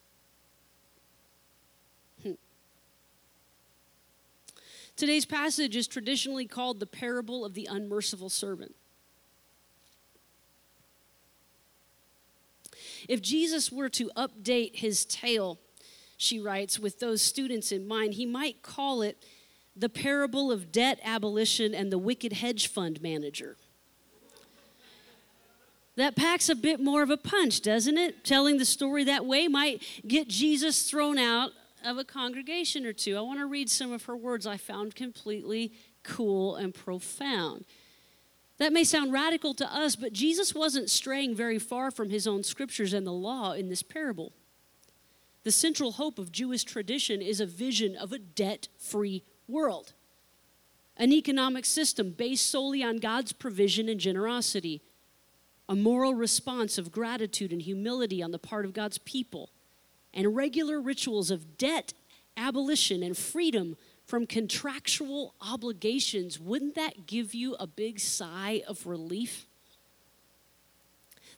Hmm. 2.22 2.32
Today's 4.94 5.24
passage 5.24 5.74
is 5.74 5.88
traditionally 5.88 6.46
called 6.46 6.80
the 6.80 6.86
parable 6.86 7.46
of 7.46 7.54
the 7.54 7.66
unmerciful 7.70 8.28
servant. 8.28 8.74
If 13.08 13.22
Jesus 13.22 13.72
were 13.72 13.88
to 13.88 14.10
update 14.16 14.76
his 14.76 15.04
tale, 15.06 15.58
she 16.18 16.38
writes, 16.38 16.78
with 16.78 17.00
those 17.00 17.22
students 17.22 17.72
in 17.72 17.88
mind, 17.88 18.14
he 18.14 18.26
might 18.26 18.62
call 18.62 19.02
it 19.02 19.24
the 19.74 19.88
parable 19.88 20.52
of 20.52 20.70
debt 20.70 21.00
abolition 21.02 21.74
and 21.74 21.90
the 21.90 21.98
wicked 21.98 22.34
hedge 22.34 22.68
fund 22.68 23.00
manager. 23.00 23.56
That 25.96 26.14
packs 26.14 26.48
a 26.48 26.54
bit 26.54 26.80
more 26.80 27.02
of 27.02 27.10
a 27.10 27.16
punch, 27.16 27.60
doesn't 27.62 27.98
it? 27.98 28.24
Telling 28.24 28.58
the 28.58 28.64
story 28.64 29.04
that 29.04 29.24
way 29.24 29.48
might 29.48 29.82
get 30.06 30.28
Jesus 30.28 30.88
thrown 30.88 31.18
out 31.18 31.50
of 31.84 31.98
a 31.98 32.04
congregation 32.04 32.84
or 32.86 32.92
two. 32.92 33.16
I 33.16 33.20
want 33.20 33.40
to 33.40 33.46
read 33.46 33.70
some 33.70 33.92
of 33.92 34.04
her 34.04 34.16
words 34.16 34.46
I 34.46 34.56
found 34.58 34.94
completely 34.94 35.72
cool 36.02 36.56
and 36.56 36.74
profound. 36.74 37.64
That 38.58 38.72
may 38.72 38.84
sound 38.84 39.12
radical 39.12 39.54
to 39.54 39.72
us, 39.72 39.94
but 39.94 40.12
Jesus 40.12 40.54
wasn't 40.54 40.90
straying 40.90 41.34
very 41.34 41.58
far 41.58 41.90
from 41.90 42.10
his 42.10 42.26
own 42.26 42.42
scriptures 42.42 42.92
and 42.92 43.06
the 43.06 43.12
law 43.12 43.52
in 43.52 43.68
this 43.68 43.82
parable. 43.82 44.32
The 45.44 45.52
central 45.52 45.92
hope 45.92 46.18
of 46.18 46.32
Jewish 46.32 46.64
tradition 46.64 47.22
is 47.22 47.40
a 47.40 47.46
vision 47.46 47.96
of 47.96 48.12
a 48.12 48.18
debt 48.18 48.68
free 48.76 49.22
world, 49.46 49.92
an 50.96 51.12
economic 51.12 51.64
system 51.64 52.10
based 52.10 52.50
solely 52.50 52.82
on 52.82 52.98
God's 52.98 53.32
provision 53.32 53.88
and 53.88 54.00
generosity, 54.00 54.82
a 55.68 55.76
moral 55.76 56.14
response 56.14 56.78
of 56.78 56.90
gratitude 56.90 57.52
and 57.52 57.62
humility 57.62 58.22
on 58.22 58.32
the 58.32 58.38
part 58.38 58.64
of 58.64 58.72
God's 58.72 58.98
people, 58.98 59.50
and 60.12 60.34
regular 60.34 60.80
rituals 60.80 61.30
of 61.30 61.56
debt 61.56 61.94
abolition 62.36 63.02
and 63.02 63.16
freedom 63.16 63.76
from 64.08 64.26
contractual 64.26 65.34
obligations, 65.38 66.40
wouldn't 66.40 66.74
that 66.76 67.06
give 67.06 67.34
you 67.34 67.54
a 67.56 67.66
big 67.66 68.00
sigh 68.00 68.62
of 68.66 68.86
relief? 68.86 69.44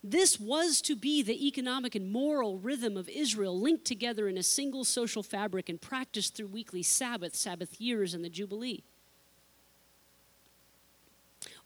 This 0.05 0.39
was 0.39 0.81
to 0.83 0.95
be 0.95 1.21
the 1.21 1.49
economic 1.49 1.97
and 1.97 2.13
moral 2.13 2.59
rhythm 2.59 2.97
of 2.97 3.09
Israel, 3.09 3.61
linked 3.61 3.85
together 3.85 4.29
in 4.29 4.39
a 4.39 4.45
single 4.45 4.85
social 4.85 5.25
fabric 5.25 5.69
and 5.69 5.81
practiced 5.81 6.37
through 6.37 6.47
weekly 6.47 6.85
Sabbath, 6.85 7.35
Sabbath 7.35 7.81
years, 7.81 8.15
and 8.15 8.25
the 8.25 8.31
Jubilee. 8.31 8.85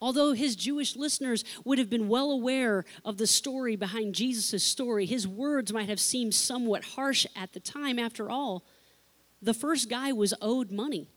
Although 0.00 0.32
his 0.32 0.56
Jewish 0.56 0.96
listeners 0.96 1.44
would 1.66 1.76
have 1.76 1.90
been 1.90 2.08
well 2.08 2.30
aware 2.30 2.86
of 3.04 3.18
the 3.18 3.26
story 3.26 3.76
behind 3.76 4.14
Jesus' 4.14 4.64
story, 4.64 5.04
his 5.04 5.28
words 5.28 5.70
might 5.70 5.90
have 5.90 6.00
seemed 6.00 6.34
somewhat 6.34 6.82
harsh 6.82 7.26
at 7.36 7.52
the 7.52 7.60
time. 7.60 7.98
After 7.98 8.30
all, 8.30 8.64
the 9.44 9.54
first 9.54 9.90
guy 9.90 10.10
was 10.10 10.32
owed 10.40 10.70
money, 10.70 11.08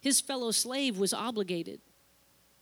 his 0.00 0.20
fellow 0.20 0.50
slave 0.50 0.98
was 0.98 1.12
obligated. 1.12 1.80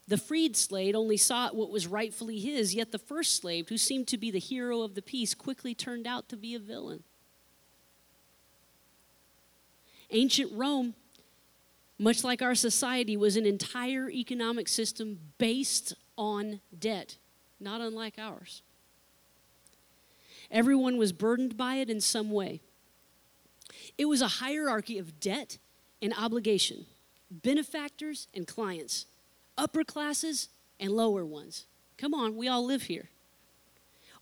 The 0.07 0.17
freed 0.17 0.57
slave 0.57 0.95
only 0.95 1.17
sought 1.17 1.55
what 1.55 1.69
was 1.69 1.87
rightfully 1.87 2.39
his, 2.39 2.73
yet 2.73 2.91
the 2.91 2.97
first 2.97 3.39
slave, 3.39 3.69
who 3.69 3.77
seemed 3.77 4.07
to 4.07 4.17
be 4.17 4.31
the 4.31 4.39
hero 4.39 4.81
of 4.81 4.95
the 4.95 5.01
piece, 5.01 5.33
quickly 5.33 5.73
turned 5.73 6.07
out 6.07 6.27
to 6.29 6.35
be 6.35 6.55
a 6.55 6.59
villain. 6.59 7.03
Ancient 10.11 10.51
Rome, 10.51 10.95
much 11.99 12.23
like 12.23 12.41
our 12.41 12.55
society, 12.55 13.15
was 13.15 13.37
an 13.37 13.45
entire 13.45 14.09
economic 14.09 14.67
system 14.67 15.19
based 15.37 15.93
on 16.17 16.59
debt, 16.77 17.17
not 17.59 17.79
unlike 17.79 18.15
ours. 18.17 18.63
Everyone 20.51 20.97
was 20.97 21.13
burdened 21.13 21.55
by 21.55 21.75
it 21.75 21.89
in 21.89 22.01
some 22.01 22.31
way. 22.31 22.61
It 23.99 24.07
was 24.07 24.21
a 24.21 24.29
hierarchy 24.29 24.97
of 24.97 25.19
debt 25.19 25.57
and 26.01 26.13
obligation, 26.17 26.85
benefactors 27.29 28.29
and 28.33 28.47
clients, 28.47 29.05
upper 29.57 29.83
classes 29.83 30.47
and 30.79 30.93
lower 30.93 31.25
ones. 31.25 31.65
Come 31.97 32.13
on, 32.13 32.37
we 32.37 32.47
all 32.47 32.65
live 32.65 32.83
here. 32.83 33.09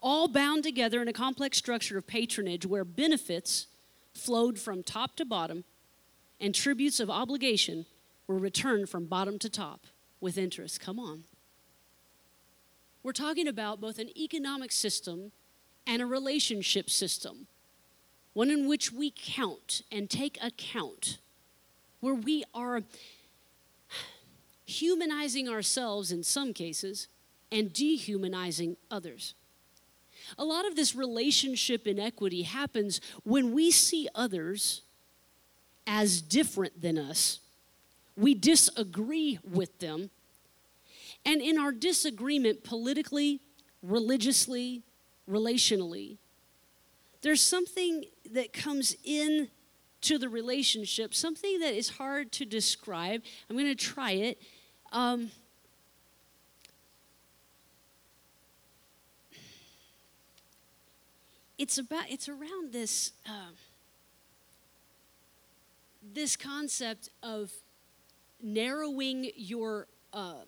All 0.01 0.27
bound 0.27 0.63
together 0.63 0.99
in 0.99 1.07
a 1.07 1.13
complex 1.13 1.59
structure 1.59 1.95
of 1.95 2.07
patronage 2.07 2.65
where 2.65 2.83
benefits 2.83 3.67
flowed 4.15 4.57
from 4.57 4.81
top 4.81 5.15
to 5.17 5.25
bottom 5.25 5.63
and 6.41 6.55
tributes 6.55 6.99
of 6.99 7.11
obligation 7.11 7.85
were 8.25 8.39
returned 8.39 8.89
from 8.89 9.05
bottom 9.05 9.37
to 9.37 9.49
top 9.49 9.81
with 10.19 10.39
interest. 10.39 10.81
Come 10.81 10.97
on. 10.97 11.25
We're 13.03 13.11
talking 13.11 13.47
about 13.47 13.79
both 13.79 13.99
an 13.99 14.09
economic 14.17 14.71
system 14.71 15.33
and 15.85 16.01
a 16.01 16.07
relationship 16.07 16.89
system 16.89 17.45
one 18.37 18.51
in 18.51 18.67
which 18.67 18.93
we 18.93 19.11
count 19.15 19.81
and 19.91 20.11
take 20.11 20.37
account, 20.43 21.17
where 22.01 22.13
we 22.13 22.43
are 22.53 22.83
humanizing 24.63 25.49
ourselves 25.49 26.11
in 26.11 26.21
some 26.21 26.53
cases 26.53 27.07
and 27.51 27.73
dehumanizing 27.73 28.77
others. 28.91 29.33
A 30.37 30.45
lot 30.45 30.67
of 30.67 30.75
this 30.75 30.93
relationship 30.93 31.87
inequity 31.87 32.43
happens 32.43 33.01
when 33.23 33.53
we 33.53 33.71
see 33.71 34.07
others 34.13 34.83
as 35.87 36.21
different 36.21 36.79
than 36.79 36.99
us. 36.99 37.39
We 38.15 38.35
disagree 38.35 39.39
with 39.51 39.79
them. 39.79 40.11
And 41.25 41.41
in 41.41 41.57
our 41.57 41.71
disagreement, 41.71 42.63
politically, 42.63 43.39
religiously, 43.81 44.83
relationally, 45.27 46.17
there's 47.21 47.41
something 47.41 48.05
that 48.31 48.53
comes 48.53 48.95
in 49.03 49.49
to 50.01 50.17
the 50.17 50.29
relationship, 50.29 51.13
something 51.13 51.59
that 51.59 51.73
is 51.73 51.89
hard 51.89 52.31
to 52.33 52.45
describe. 52.45 53.21
I'm 53.49 53.55
going 53.55 53.67
to 53.67 53.75
try 53.75 54.11
it. 54.11 54.41
Um, 54.91 55.31
it's 61.57 61.77
about 61.77 62.05
it's 62.09 62.29
around 62.29 62.71
this 62.71 63.13
uh, 63.27 63.51
this 66.13 66.35
concept 66.35 67.09
of 67.23 67.51
narrowing 68.41 69.31
your 69.35 69.87
uh, 70.13 70.45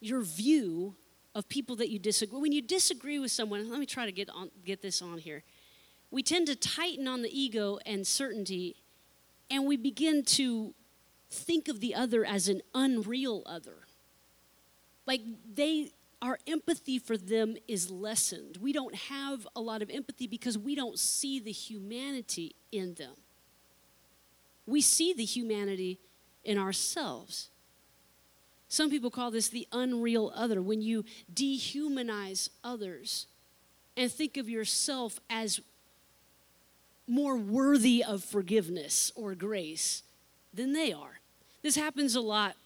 your 0.00 0.22
view 0.22 0.94
of 1.34 1.48
people 1.48 1.76
that 1.76 1.90
you 1.90 1.98
disagree. 1.98 2.38
When 2.38 2.52
you 2.52 2.62
disagree 2.62 3.18
with 3.18 3.30
someone, 3.30 3.68
let 3.68 3.80
me 3.80 3.86
try 3.86 4.06
to 4.06 4.12
get 4.12 4.30
on 4.30 4.50
get 4.64 4.82
this 4.82 5.02
on 5.02 5.18
here. 5.18 5.42
We 6.10 6.22
tend 6.22 6.46
to 6.46 6.56
tighten 6.56 7.08
on 7.08 7.22
the 7.22 7.38
ego 7.40 7.78
and 7.84 8.06
certainty, 8.06 8.76
and 9.50 9.66
we 9.66 9.76
begin 9.76 10.22
to 10.24 10.74
think 11.30 11.68
of 11.68 11.80
the 11.80 11.94
other 11.94 12.24
as 12.24 12.48
an 12.48 12.62
unreal 12.74 13.42
other. 13.46 13.78
Like 15.06 15.22
they 15.54 15.90
our 16.22 16.38
empathy 16.46 16.98
for 16.98 17.18
them 17.18 17.56
is 17.68 17.90
lessened. 17.90 18.56
We 18.58 18.72
don't 18.72 18.94
have 18.94 19.46
a 19.54 19.60
lot 19.60 19.82
of 19.82 19.90
empathy 19.90 20.26
because 20.26 20.56
we 20.56 20.74
don't 20.74 20.98
see 20.98 21.38
the 21.38 21.52
humanity 21.52 22.54
in 22.72 22.94
them. 22.94 23.12
We 24.66 24.80
see 24.80 25.12
the 25.12 25.24
humanity 25.24 25.98
in 26.42 26.56
ourselves. 26.56 27.50
Some 28.68 28.90
people 28.90 29.10
call 29.10 29.30
this 29.30 29.48
the 29.48 29.68
unreal 29.72 30.32
other, 30.34 30.60
when 30.60 30.82
you 30.82 31.04
dehumanize 31.32 32.50
others 32.62 33.26
and 33.96 34.10
think 34.10 34.36
of 34.36 34.48
yourself 34.48 35.20
as 35.30 35.60
more 37.06 37.36
worthy 37.36 38.02
of 38.02 38.24
forgiveness 38.24 39.12
or 39.14 39.34
grace 39.34 40.02
than 40.52 40.72
they 40.72 40.92
are. 40.92 41.20
This 41.62 41.76
happens 41.76 42.14
a 42.14 42.20
lot 42.20 42.56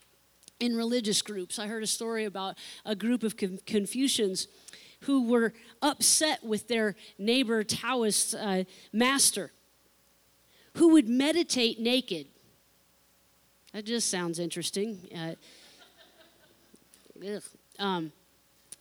in 0.60 0.76
religious 0.76 1.22
groups. 1.22 1.58
I 1.58 1.66
heard 1.66 1.82
a 1.82 1.88
story 1.88 2.24
about 2.24 2.56
a 2.84 2.96
group 2.96 3.22
of 3.22 3.36
Confucians 3.36 4.48
who 5.02 5.28
were 5.28 5.52
upset 5.82 6.44
with 6.44 6.68
their 6.68 6.96
neighbor 7.18 7.62
Taoist 7.62 8.34
uh, 8.34 8.64
master 8.92 9.52
who 10.74 10.92
would 10.92 11.08
meditate 11.08 11.80
naked. 11.80 12.26
That 13.72 13.84
just 13.84 14.10
sounds 14.10 14.38
interesting. 14.38 14.98
Uh, 15.14 15.34
um, 17.78 18.12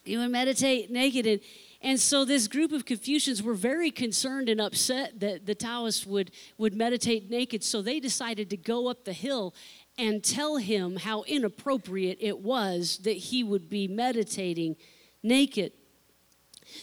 he 0.03 0.17
would 0.17 0.31
meditate 0.31 0.89
naked. 0.89 1.27
And, 1.27 1.41
and 1.81 1.99
so 1.99 2.25
this 2.25 2.47
group 2.47 2.71
of 2.71 2.85
Confucians 2.85 3.43
were 3.43 3.53
very 3.53 3.91
concerned 3.91 4.49
and 4.49 4.59
upset 4.59 5.19
that 5.19 5.45
the 5.45 5.55
Taoists 5.55 6.05
would, 6.05 6.31
would 6.57 6.73
meditate 6.73 7.29
naked. 7.29 7.63
So 7.63 7.81
they 7.81 7.99
decided 7.99 8.49
to 8.49 8.57
go 8.57 8.87
up 8.87 9.05
the 9.05 9.13
hill 9.13 9.53
and 9.97 10.23
tell 10.23 10.57
him 10.57 10.97
how 10.97 11.23
inappropriate 11.23 12.17
it 12.21 12.39
was 12.39 12.99
that 13.03 13.17
he 13.17 13.43
would 13.43 13.69
be 13.69 13.87
meditating 13.87 14.75
naked. 15.23 15.73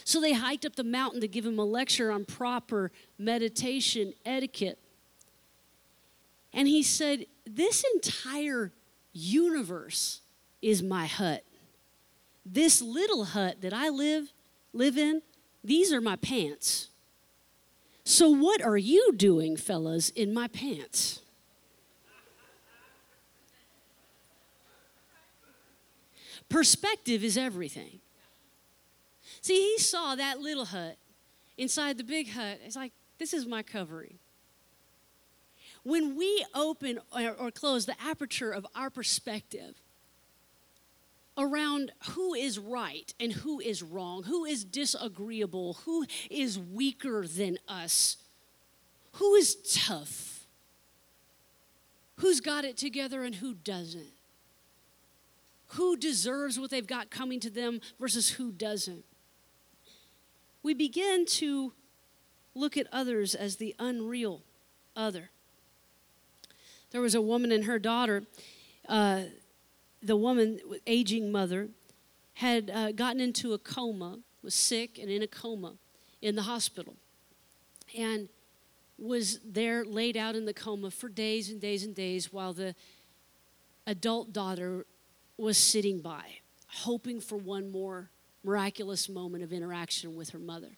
So 0.03 0.19
they 0.19 0.33
hiked 0.33 0.65
up 0.65 0.75
the 0.75 0.83
mountain 0.83 1.21
to 1.21 1.27
give 1.27 1.45
him 1.45 1.59
a 1.59 1.65
lecture 1.65 2.11
on 2.11 2.25
proper 2.25 2.91
meditation 3.17 4.13
etiquette. 4.25 4.79
And 6.53 6.67
he 6.67 6.83
said, 6.83 7.25
This 7.45 7.83
entire 7.93 8.71
universe 9.13 10.21
is 10.65 10.81
my 10.81 11.05
hut. 11.05 11.43
This 12.43 12.81
little 12.81 13.23
hut 13.23 13.61
that 13.61 13.71
I 13.71 13.89
live, 13.89 14.33
live 14.73 14.97
in, 14.97 15.21
these 15.63 15.93
are 15.93 16.01
my 16.01 16.15
pants. 16.15 16.89
So, 18.03 18.29
what 18.29 18.63
are 18.63 18.77
you 18.77 19.13
doing, 19.15 19.57
fellas, 19.57 20.09
in 20.09 20.33
my 20.33 20.47
pants? 20.47 21.21
Perspective 26.49 27.23
is 27.23 27.37
everything. 27.37 27.99
See, 29.41 29.53
he 29.53 29.77
saw 29.77 30.15
that 30.15 30.39
little 30.39 30.65
hut 30.65 30.97
inside 31.59 31.99
the 31.99 32.03
big 32.03 32.31
hut. 32.31 32.59
It's 32.65 32.75
like, 32.75 32.91
this 33.19 33.33
is 33.33 33.45
my 33.45 33.61
covering. 33.61 34.17
When 35.83 36.15
we 36.15 36.43
open 36.55 36.99
or, 37.39 37.51
close 37.51 37.85
the 37.85 37.95
aperture 38.01 38.51
of 38.51 38.65
our 38.75 38.89
perspective, 38.89 39.75
around 41.37 41.91
who 42.11 42.33
is 42.33 42.57
right 42.57 43.13
and 43.19 43.31
who 43.31 43.59
is 43.59 43.83
wrong, 43.83 44.23
who 44.23 44.45
is 44.45 44.63
disagreeable, 44.63 45.73
who 45.85 46.05
is 46.29 46.57
weaker 46.57 47.27
than 47.27 47.57
us, 47.67 48.17
who 49.13 49.35
is 49.35 49.55
tough, 49.73 50.45
who's 52.17 52.39
got 52.39 52.63
it 52.65 52.77
together 52.77 53.23
and 53.23 53.35
who 53.35 53.53
doesn't, 53.53 54.13
who 55.69 55.97
deserves 55.97 56.59
what 56.59 56.69
they've 56.69 56.87
got 56.87 57.09
coming 57.09 57.39
to 57.39 57.49
them 57.49 57.81
versus 57.99 58.29
who 58.31 58.51
doesn't 58.51 59.03
we 60.65 60.73
begin 60.73 61.27
to 61.27 61.73
look 62.55 62.75
at 62.75 62.87
others 62.91 63.35
as 63.35 63.57
the 63.57 63.75
unreal 63.77 64.41
other. 64.95 65.29
There 66.89 67.01
was 67.01 67.13
a 67.13 67.21
woman 67.21 67.51
and 67.51 67.65
her 67.65 67.77
daughter, 67.77 68.23
uh, 68.89 69.25
the 70.05 70.15
woman, 70.15 70.59
aging 70.85 71.31
mother, 71.31 71.69
had 72.35 72.69
uh, 72.69 72.91
gotten 72.91 73.19
into 73.19 73.53
a 73.53 73.57
coma, 73.57 74.19
was 74.43 74.53
sick 74.53 74.99
and 74.99 75.09
in 75.09 75.23
a 75.23 75.27
coma 75.27 75.73
in 76.21 76.35
the 76.35 76.43
hospital, 76.43 76.95
and 77.97 78.29
was 78.97 79.39
there 79.43 79.83
laid 79.83 80.15
out 80.15 80.35
in 80.35 80.45
the 80.45 80.53
coma 80.53 80.91
for 80.91 81.09
days 81.09 81.49
and 81.49 81.59
days 81.59 81.83
and 81.83 81.95
days 81.95 82.31
while 82.31 82.53
the 82.53 82.75
adult 83.87 84.31
daughter 84.31 84.85
was 85.37 85.57
sitting 85.57 85.99
by, 85.99 86.23
hoping 86.67 87.19
for 87.19 87.37
one 87.37 87.71
more 87.71 88.09
miraculous 88.43 89.09
moment 89.09 89.43
of 89.43 89.51
interaction 89.51 90.15
with 90.15 90.29
her 90.29 90.39
mother. 90.39 90.77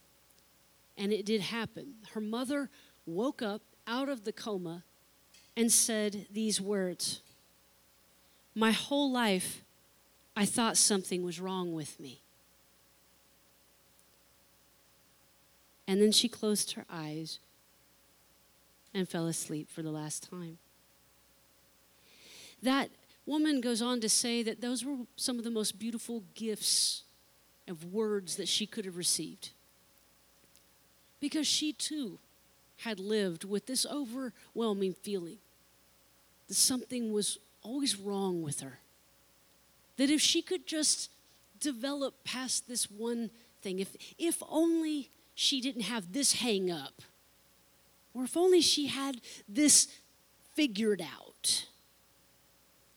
And 0.98 1.12
it 1.12 1.26
did 1.26 1.42
happen. 1.42 1.96
Her 2.14 2.22
mother 2.22 2.70
woke 3.06 3.42
up 3.42 3.62
out 3.86 4.10
of 4.10 4.24
the 4.24 4.32
coma 4.32 4.84
and 5.56 5.72
said 5.72 6.28
these 6.32 6.60
words 6.60 7.22
My 8.58 8.72
whole 8.72 9.12
life, 9.12 9.62
I 10.36 10.46
thought 10.46 10.78
something 10.78 11.22
was 11.22 11.40
wrong 11.40 11.74
with 11.74 12.00
me. 12.00 12.22
And 15.88 16.02
then 16.02 16.12
she 16.12 16.28
closed 16.28 16.72
her 16.72 16.84
eyes 16.90 17.38
and 18.96 19.08
fell 19.08 19.28
asleep 19.28 19.70
for 19.70 19.84
the 19.84 19.92
last 19.92 20.28
time. 20.28 20.58
That 22.64 22.90
woman 23.28 23.62
goes 23.62 23.84
on 23.84 24.02
to 24.02 24.10
say 24.10 24.42
that 24.42 24.60
those 24.60 24.84
were 24.84 25.06
some 25.16 25.38
of 25.38 25.44
the 25.44 25.52
most 25.52 25.78
beautiful 25.78 26.24
gifts 26.34 27.04
of 27.68 27.94
words 27.94 28.38
that 28.38 28.48
she 28.48 28.66
could 28.66 28.86
have 28.86 28.98
received. 28.98 29.52
Because 31.20 31.46
she 31.46 31.74
too 31.74 32.18
had 32.78 33.00
lived 33.00 33.44
with 33.44 33.68
this 33.68 33.86
overwhelming 33.86 34.96
feeling 34.96 35.38
that 36.48 36.56
something 36.56 37.14
was 37.14 37.38
always 37.68 38.00
wrong 38.00 38.42
with 38.42 38.62
her. 38.62 38.80
That 39.98 40.10
if 40.10 40.22
she 40.22 40.42
could 40.42 40.66
just 40.66 41.12
develop 41.60 42.24
past 42.24 42.68
this 42.68 42.90
one 42.90 43.30
thing, 43.62 43.80
if, 43.80 43.96
if 44.18 44.42
only 44.50 45.10
she 45.36 45.60
didn't 45.62 45.84
have 45.84 46.14
this 46.14 46.34
hang 46.34 46.72
up, 46.72 47.02
or 48.14 48.24
if 48.24 48.38
only 48.38 48.62
she 48.62 48.88
had 48.88 49.22
this 49.48 49.88
figured 50.54 51.02
out, 51.02 51.66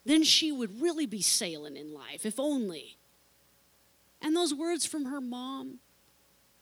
then 0.04 0.22
she 0.22 0.50
would 0.50 0.80
really 0.80 1.06
be 1.06 1.20
sailing 1.20 1.76
in 1.76 1.92
life, 1.92 2.24
if 2.24 2.40
only. 2.40 2.96
And 4.22 4.34
those 4.34 4.54
words 4.54 4.86
from 4.86 5.06
her 5.06 5.20
mom 5.20 5.78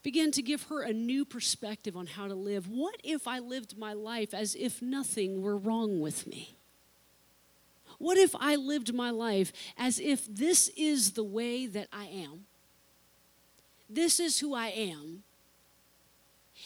began 0.02 0.30
to 0.32 0.42
give 0.42 0.64
her 0.64 0.82
a 0.82 0.92
new 0.92 1.24
perspective 1.24 1.96
on 1.96 2.06
how 2.06 2.26
to 2.26 2.34
live. 2.34 2.68
What 2.68 2.96
if 3.04 3.28
I 3.28 3.40
lived 3.40 3.76
my 3.76 3.92
life 3.92 4.32
as 4.32 4.54
if 4.54 4.80
nothing 4.80 5.42
were 5.42 5.56
wrong 5.56 6.00
with 6.00 6.26
me? 6.26 6.57
What 7.98 8.16
if 8.16 8.34
I 8.38 8.56
lived 8.56 8.94
my 8.94 9.10
life 9.10 9.52
as 9.76 9.98
if 9.98 10.26
this 10.26 10.70
is 10.76 11.12
the 11.12 11.24
way 11.24 11.66
that 11.66 11.88
I 11.92 12.04
am? 12.04 12.46
This 13.90 14.20
is 14.20 14.38
who 14.40 14.54
I 14.54 14.68
am. 14.68 15.24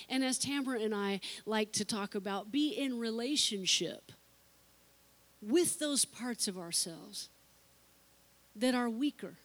And 0.09 0.25
as 0.25 0.38
Tamara 0.38 0.81
and 0.81 0.95
I 0.95 1.21
like 1.47 1.73
to 1.73 1.85
talk 1.85 2.14
about, 2.14 2.53
be 2.53 2.68
in 2.68 2.99
relationship 2.99 4.12
with 5.40 5.79
those 5.79 6.05
parts 6.05 6.49
of 6.49 6.59
ourselves 6.59 7.29
that 8.55 8.75
are 8.75 8.88
weaker 8.88 9.37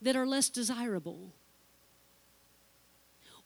that 0.00 0.16
are 0.16 0.26
less 0.26 0.48
desirable? 0.48 1.32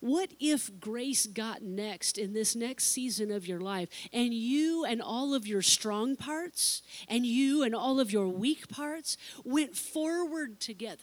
What 0.01 0.33
if 0.41 0.81
grace 0.81 1.27
got 1.27 1.63
next 1.63 2.17
in 2.17 2.33
this 2.33 2.57
next 2.57 2.85
season 2.85 3.31
of 3.31 3.47
your 3.47 3.61
life 3.61 3.91
and 4.13 4.33
you 4.33 4.85
and 4.85 5.03
all 5.03 5.35
of 5.35 5.47
your 5.47 5.61
strong 5.61 6.17
parts 6.17 6.83
and 7.07 7.27
you 7.27 7.63
and 7.63 7.75
all 7.75 8.01
of 8.01 8.11
your 8.11 8.27
weak 8.27 8.69
parts 8.69 9.19
went 9.45 9.77
forward 9.77 10.59
together 10.59 11.03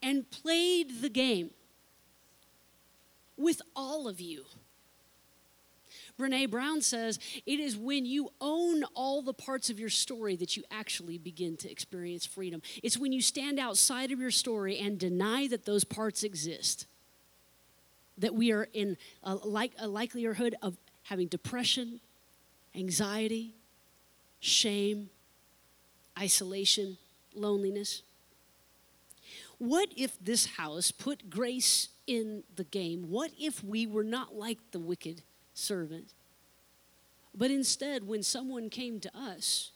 and 0.00 0.30
played 0.30 1.00
the 1.02 1.08
game 1.08 1.50
with 3.36 3.60
all 3.74 4.06
of 4.06 4.20
you? 4.20 4.44
Brene 6.18 6.48
Brown 6.48 6.80
says 6.80 7.18
it 7.44 7.58
is 7.58 7.76
when 7.76 8.06
you 8.06 8.30
own 8.40 8.84
all 8.94 9.20
the 9.20 9.34
parts 9.34 9.68
of 9.68 9.80
your 9.80 9.88
story 9.88 10.36
that 10.36 10.56
you 10.56 10.62
actually 10.70 11.18
begin 11.18 11.56
to 11.58 11.70
experience 11.70 12.24
freedom. 12.24 12.62
It's 12.82 12.96
when 12.96 13.12
you 13.12 13.20
stand 13.20 13.58
outside 13.58 14.12
of 14.12 14.20
your 14.20 14.30
story 14.30 14.78
and 14.78 14.98
deny 14.98 15.48
that 15.48 15.64
those 15.64 15.84
parts 15.84 16.22
exist 16.22 16.86
that 18.16 18.34
we 18.34 18.52
are 18.52 18.68
in 18.72 18.96
a, 19.24 19.34
like, 19.34 19.72
a 19.78 19.88
likelihood 19.88 20.54
of 20.62 20.76
having 21.04 21.26
depression, 21.26 22.00
anxiety, 22.74 23.52
shame, 24.38 25.10
isolation, 26.16 26.96
loneliness. 27.34 28.02
What 29.58 29.88
if 29.96 30.16
this 30.22 30.46
house 30.46 30.90
put 30.90 31.28
grace 31.28 31.88
in 32.06 32.44
the 32.54 32.64
game? 32.64 33.10
What 33.10 33.32
if 33.38 33.64
we 33.64 33.86
were 33.86 34.04
not 34.04 34.36
like 34.36 34.58
the 34.70 34.78
wicked? 34.78 35.22
Servant. 35.54 36.12
But 37.34 37.50
instead, 37.50 38.06
when 38.06 38.22
someone 38.22 38.70
came 38.70 39.00
to 39.00 39.16
us, 39.16 39.70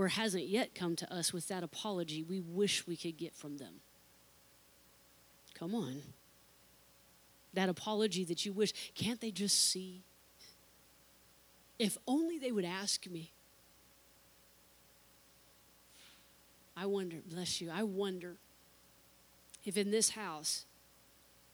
or 0.00 0.08
hasn't 0.08 0.48
yet 0.48 0.74
come 0.74 0.96
to 0.96 1.12
us 1.12 1.32
with 1.32 1.48
that 1.48 1.62
apology 1.62 2.22
we 2.22 2.40
wish 2.40 2.86
we 2.86 2.96
could 2.96 3.18
get 3.18 3.34
from 3.34 3.58
them. 3.58 3.74
Come 5.54 5.74
on. 5.74 6.02
That 7.52 7.68
apology 7.68 8.24
that 8.24 8.46
you 8.46 8.52
wish, 8.52 8.72
can't 8.94 9.20
they 9.20 9.30
just 9.30 9.70
see? 9.70 10.02
If 11.78 11.98
only 12.06 12.38
they 12.38 12.50
would 12.50 12.64
ask 12.64 13.06
me. 13.08 13.32
I 16.76 16.86
wonder, 16.86 17.16
bless 17.28 17.60
you, 17.60 17.70
I 17.70 17.82
wonder 17.82 18.36
if 19.66 19.76
in 19.76 19.90
this 19.90 20.10
house 20.10 20.64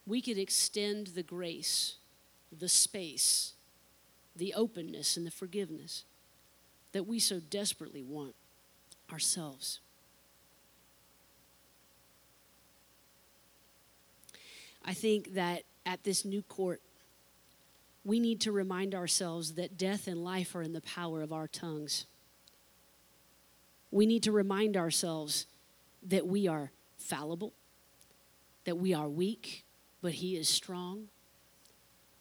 we 0.06 0.20
could 0.20 0.38
extend 0.38 1.08
the 1.08 1.24
grace 1.24 1.96
the 2.58 2.68
space, 2.68 3.52
the 4.34 4.54
openness, 4.54 5.16
and 5.16 5.26
the 5.26 5.30
forgiveness 5.30 6.04
that 6.92 7.06
we 7.06 7.18
so 7.18 7.40
desperately 7.40 8.02
want 8.02 8.34
ourselves. 9.12 9.80
I 14.84 14.94
think 14.94 15.34
that 15.34 15.62
at 15.84 16.04
this 16.04 16.24
new 16.24 16.42
court, 16.42 16.80
we 18.04 18.20
need 18.20 18.40
to 18.42 18.52
remind 18.52 18.94
ourselves 18.94 19.54
that 19.54 19.76
death 19.76 20.06
and 20.06 20.22
life 20.22 20.54
are 20.54 20.62
in 20.62 20.72
the 20.72 20.80
power 20.80 21.22
of 21.22 21.32
our 21.32 21.48
tongues. 21.48 22.06
We 23.90 24.06
need 24.06 24.22
to 24.22 24.32
remind 24.32 24.76
ourselves 24.76 25.46
that 26.06 26.26
we 26.26 26.46
are 26.46 26.70
fallible, 26.98 27.52
that 28.64 28.78
we 28.78 28.94
are 28.94 29.08
weak, 29.08 29.64
but 30.02 30.12
He 30.12 30.36
is 30.36 30.48
strong, 30.48 31.08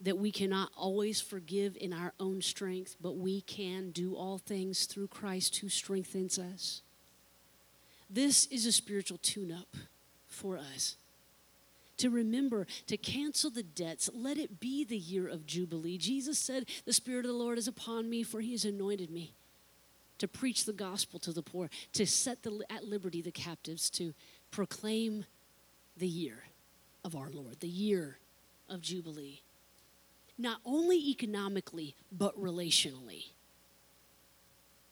that 0.02 0.18
we 0.18 0.32
cannot 0.32 0.72
always 0.78 1.22
forgive 1.22 1.78
in 1.80 1.94
our 1.94 2.14
own 2.20 2.42
strength, 2.42 2.96
but 3.02 3.16
we 3.16 3.42
can 3.42 3.92
do 3.92 4.16
all 4.16 4.38
things 4.38 4.86
through 4.86 5.08
Christ 5.08 5.58
who 5.58 5.70
strengthens 5.70 6.38
us. 6.38 6.82
This 8.10 8.46
is 8.48 8.66
a 8.66 8.72
spiritual 8.72 9.18
tune 9.22 9.52
up 9.52 9.76
for 10.28 10.58
us 10.58 10.98
to 11.98 12.10
remember 12.10 12.68
to 12.88 12.98
cancel 12.98 13.50
the 13.50 13.64
debts. 13.64 14.10
Let 14.14 14.38
it 14.38 14.60
be 14.60 14.84
the 14.84 14.98
year 14.98 15.28
of 15.28 15.46
Jubilee. 15.46 15.98
Jesus 15.98 16.38
said, 16.38 16.66
The 16.86 16.94
Spirit 16.94 17.26
of 17.26 17.32
the 17.32 17.38
Lord 17.38 17.58
is 17.58 17.68
upon 17.68 18.10
me, 18.10 18.24
for 18.24 18.42
he 18.42 18.52
has 18.52 18.66
anointed 18.66 19.10
me 19.10 19.34
to 20.18 20.28
preach 20.28 20.66
the 20.66 20.74
gospel 20.74 21.20
to 21.20 21.32
the 21.32 21.42
poor, 21.42 21.70
to 21.94 22.06
set 22.06 22.44
the, 22.44 22.64
at 22.70 22.86
liberty 22.86 23.22
the 23.22 23.32
captives, 23.32 23.90
to 23.92 24.14
proclaim 24.52 25.26
the 25.98 26.08
year 26.08 26.44
of 27.04 27.16
our 27.16 27.30
Lord, 27.30 27.60
the 27.60 27.68
year 27.68 28.18
of 28.70 28.82
Jubilee. 28.82 29.42
Not 30.38 30.60
only 30.66 30.98
economically, 31.10 31.96
but 32.12 32.38
relationally. 32.40 33.28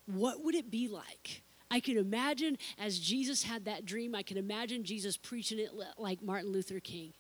What 0.06 0.44
would 0.44 0.56
it 0.56 0.72
be 0.72 0.88
like 0.88 1.44
I 1.74 1.80
can 1.80 1.98
imagine 1.98 2.60
as 2.78 3.00
Jesus 3.00 3.42
had 3.42 3.66
that 3.66 3.84
dream, 3.84 4.14
I 4.14 4.22
can 4.22 4.38
imagine 4.38 4.84
Jesus 4.84 5.18
preaching 5.18 5.58
it 5.58 5.72
like 5.98 6.22
Martin 6.22 6.52
Luther 6.52 6.80
King. 6.80 7.14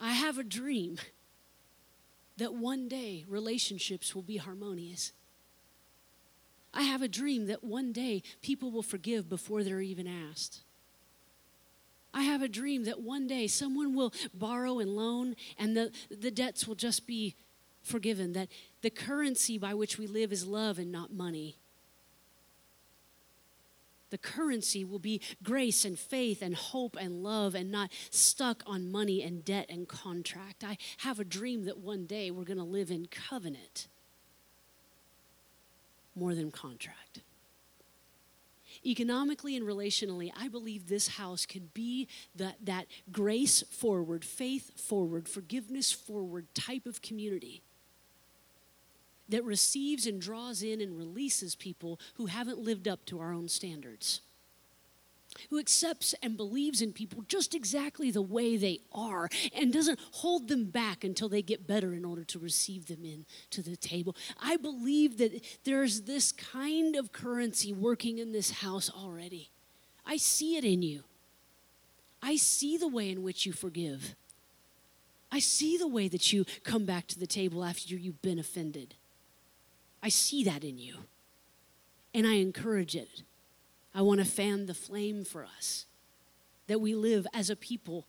I 0.00 0.10
have 0.10 0.38
a 0.38 0.42
dream 0.42 0.98
that 2.36 2.52
one 2.52 2.88
day 2.88 3.24
relationships 3.28 4.12
will 4.12 4.22
be 4.22 4.38
harmonious. 4.38 5.12
I 6.74 6.82
have 6.82 7.00
a 7.00 7.06
dream 7.06 7.46
that 7.46 7.62
one 7.62 7.92
day 7.92 8.24
people 8.42 8.72
will 8.72 8.82
forgive 8.82 9.28
before 9.28 9.62
they're 9.62 9.80
even 9.80 10.08
asked. 10.08 10.62
I 12.12 12.22
have 12.22 12.42
a 12.42 12.48
dream 12.48 12.84
that 12.84 13.00
one 13.00 13.26
day 13.26 13.46
someone 13.46 13.94
will 13.94 14.12
borrow 14.34 14.78
and 14.78 14.90
loan 14.90 15.36
and 15.58 15.76
the, 15.76 15.92
the 16.10 16.30
debts 16.30 16.66
will 16.66 16.74
just 16.74 17.06
be 17.06 17.36
forgiven, 17.82 18.32
that 18.32 18.48
the 18.82 18.90
currency 18.90 19.58
by 19.58 19.74
which 19.74 19.98
we 19.98 20.06
live 20.06 20.32
is 20.32 20.46
love 20.46 20.78
and 20.78 20.90
not 20.92 21.12
money. 21.12 21.56
The 24.10 24.18
currency 24.18 24.84
will 24.84 24.98
be 24.98 25.20
grace 25.42 25.84
and 25.84 25.98
faith 25.98 26.42
and 26.42 26.54
hope 26.54 26.96
and 27.00 27.22
love 27.22 27.54
and 27.54 27.70
not 27.70 27.90
stuck 28.10 28.62
on 28.66 28.90
money 28.90 29.22
and 29.22 29.44
debt 29.44 29.66
and 29.68 29.86
contract. 29.86 30.64
I 30.64 30.76
have 30.98 31.20
a 31.20 31.24
dream 31.24 31.64
that 31.66 31.78
one 31.78 32.06
day 32.06 32.30
we're 32.30 32.44
going 32.44 32.58
to 32.58 32.64
live 32.64 32.90
in 32.90 33.06
covenant 33.06 33.86
more 36.16 36.34
than 36.34 36.50
contract. 36.50 37.20
Economically 38.84 39.56
and 39.56 39.66
relationally, 39.66 40.32
I 40.38 40.48
believe 40.48 40.88
this 40.88 41.08
house 41.08 41.44
can 41.44 41.70
be 41.74 42.08
that, 42.34 42.56
that 42.64 42.86
grace 43.12 43.62
forward, 43.70 44.24
faith 44.24 44.80
forward, 44.80 45.28
forgiveness 45.28 45.92
forward 45.92 46.46
type 46.54 46.86
of 46.86 47.02
community 47.02 47.62
that 49.28 49.44
receives 49.44 50.06
and 50.06 50.20
draws 50.20 50.62
in 50.62 50.80
and 50.80 50.98
releases 50.98 51.54
people 51.54 52.00
who 52.14 52.26
haven't 52.26 52.58
lived 52.58 52.88
up 52.88 53.04
to 53.06 53.20
our 53.20 53.32
own 53.32 53.48
standards. 53.48 54.22
Who 55.48 55.58
accepts 55.58 56.14
and 56.22 56.36
believes 56.36 56.82
in 56.82 56.92
people 56.92 57.24
just 57.28 57.54
exactly 57.54 58.10
the 58.10 58.22
way 58.22 58.56
they 58.56 58.80
are 58.92 59.28
and 59.54 59.72
doesn't 59.72 60.00
hold 60.12 60.48
them 60.48 60.64
back 60.66 61.04
until 61.04 61.28
they 61.28 61.40
get 61.40 61.66
better 61.66 61.94
in 61.94 62.04
order 62.04 62.24
to 62.24 62.38
receive 62.38 62.86
them 62.86 63.04
in 63.04 63.24
to 63.50 63.62
the 63.62 63.76
table. 63.76 64.16
I 64.42 64.56
believe 64.56 65.18
that 65.18 65.44
there's 65.64 66.02
this 66.02 66.32
kind 66.32 66.96
of 66.96 67.12
currency 67.12 67.72
working 67.72 68.18
in 68.18 68.32
this 68.32 68.50
house 68.50 68.90
already. 68.90 69.50
I 70.04 70.16
see 70.16 70.56
it 70.56 70.64
in 70.64 70.82
you. 70.82 71.04
I 72.22 72.36
see 72.36 72.76
the 72.76 72.88
way 72.88 73.08
in 73.08 73.22
which 73.22 73.46
you 73.46 73.52
forgive. 73.52 74.14
I 75.32 75.38
see 75.38 75.76
the 75.76 75.88
way 75.88 76.08
that 76.08 76.32
you 76.32 76.44
come 76.64 76.84
back 76.84 77.06
to 77.08 77.18
the 77.18 77.26
table 77.26 77.64
after 77.64 77.94
you've 77.94 78.20
been 78.20 78.38
offended. 78.38 78.94
I 80.02 80.08
see 80.08 80.42
that 80.44 80.64
in 80.64 80.78
you. 80.78 80.96
And 82.12 82.26
I 82.26 82.34
encourage 82.34 82.96
it. 82.96 83.22
I 83.94 84.02
want 84.02 84.20
to 84.20 84.26
fan 84.26 84.66
the 84.66 84.74
flame 84.74 85.24
for 85.24 85.44
us 85.44 85.86
that 86.66 86.80
we 86.80 86.94
live 86.94 87.26
as 87.34 87.50
a 87.50 87.56
people 87.56 88.06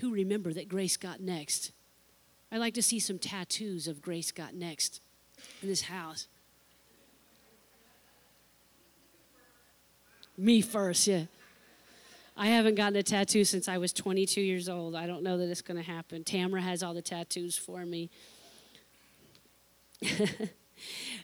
who 0.00 0.12
remember 0.12 0.52
that 0.52 0.68
grace 0.68 0.96
got 0.96 1.20
next. 1.20 1.72
I'd 2.52 2.58
like 2.58 2.74
to 2.74 2.82
see 2.82 3.00
some 3.00 3.18
tattoos 3.18 3.88
of 3.88 4.00
grace 4.00 4.30
got 4.30 4.54
next 4.54 5.00
in 5.62 5.68
this 5.68 5.82
house. 5.82 6.28
Me 10.36 10.60
first, 10.60 11.06
yeah. 11.06 11.24
I 12.36 12.46
haven't 12.46 12.74
gotten 12.74 12.96
a 12.96 13.02
tattoo 13.02 13.44
since 13.44 13.68
I 13.68 13.78
was 13.78 13.92
22 13.92 14.40
years 14.40 14.68
old. 14.68 14.96
I 14.96 15.06
don't 15.06 15.22
know 15.22 15.38
that 15.38 15.48
it's 15.48 15.62
going 15.62 15.76
to 15.76 15.88
happen. 15.88 16.24
Tamara 16.24 16.60
has 16.60 16.82
all 16.82 16.94
the 16.94 17.02
tattoos 17.02 17.56
for 17.56 17.86
me. 17.86 18.10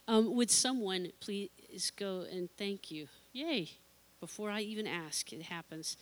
Um, 0.07 0.35
would 0.35 0.51
someone 0.51 1.11
please 1.19 1.91
go 1.95 2.25
and 2.31 2.49
thank 2.57 2.91
you? 2.91 3.07
Yay. 3.33 3.69
Before 4.21 4.49
I 4.49 4.61
even 4.61 4.87
ask, 4.87 5.33
it 5.33 5.41
happens. 5.41 5.97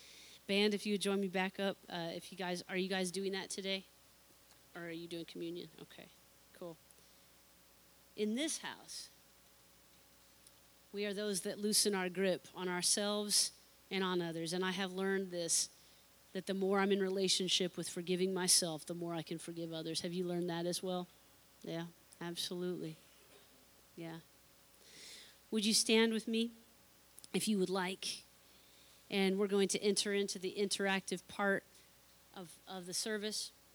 Band, 0.47 0.73
if 0.73 0.85
you 0.85 0.93
would 0.93 1.01
join 1.01 1.19
me 1.19 1.29
back 1.29 1.59
up. 1.59 1.77
Uh, 1.89 2.09
if 2.13 2.31
you 2.31 2.37
guys, 2.37 2.63
are 2.69 2.77
you 2.77 2.89
guys 2.89 3.09
doing 3.09 3.31
that 3.31 3.49
today? 3.49 3.85
Or 4.75 4.83
are 4.83 4.91
you 4.91 5.07
doing 5.07 5.25
communion? 5.25 5.67
Okay, 5.81 6.07
cool. 6.59 6.75
In 8.17 8.35
this 8.35 8.59
house, 8.59 9.09
we 10.91 11.05
are 11.05 11.13
those 11.13 11.41
that 11.41 11.59
loosen 11.59 11.95
our 11.95 12.09
grip 12.09 12.47
on 12.55 12.67
ourselves 12.67 13.51
and 13.89 14.03
on 14.03 14.21
others. 14.21 14.53
And 14.53 14.63
I 14.65 14.71
have 14.71 14.91
learned 14.91 15.31
this 15.31 15.69
that 16.33 16.45
the 16.45 16.53
more 16.53 16.79
I'm 16.79 16.91
in 16.91 17.01
relationship 17.01 17.75
with 17.75 17.89
forgiving 17.89 18.33
myself, 18.33 18.85
the 18.85 18.93
more 18.93 19.15
I 19.15 19.23
can 19.23 19.39
forgive 19.39 19.73
others. 19.73 20.01
Have 20.01 20.13
you 20.13 20.25
learned 20.25 20.49
that 20.49 20.67
as 20.67 20.83
well? 20.83 21.07
Yeah, 21.63 21.83
absolutely. 22.21 22.97
Yeah. 23.95 24.17
Would 25.49 25.65
you 25.65 25.73
stand 25.73 26.13
with 26.13 26.27
me 26.27 26.51
if 27.33 27.47
you 27.47 27.57
would 27.59 27.69
like? 27.69 28.23
And 29.09 29.37
we're 29.37 29.47
going 29.47 29.67
to 29.69 29.83
enter 29.83 30.13
into 30.13 30.39
the 30.39 30.55
interactive 30.57 31.21
part 31.27 31.63
of, 32.35 32.49
of 32.67 32.85
the 32.85 32.93
service. 32.93 33.51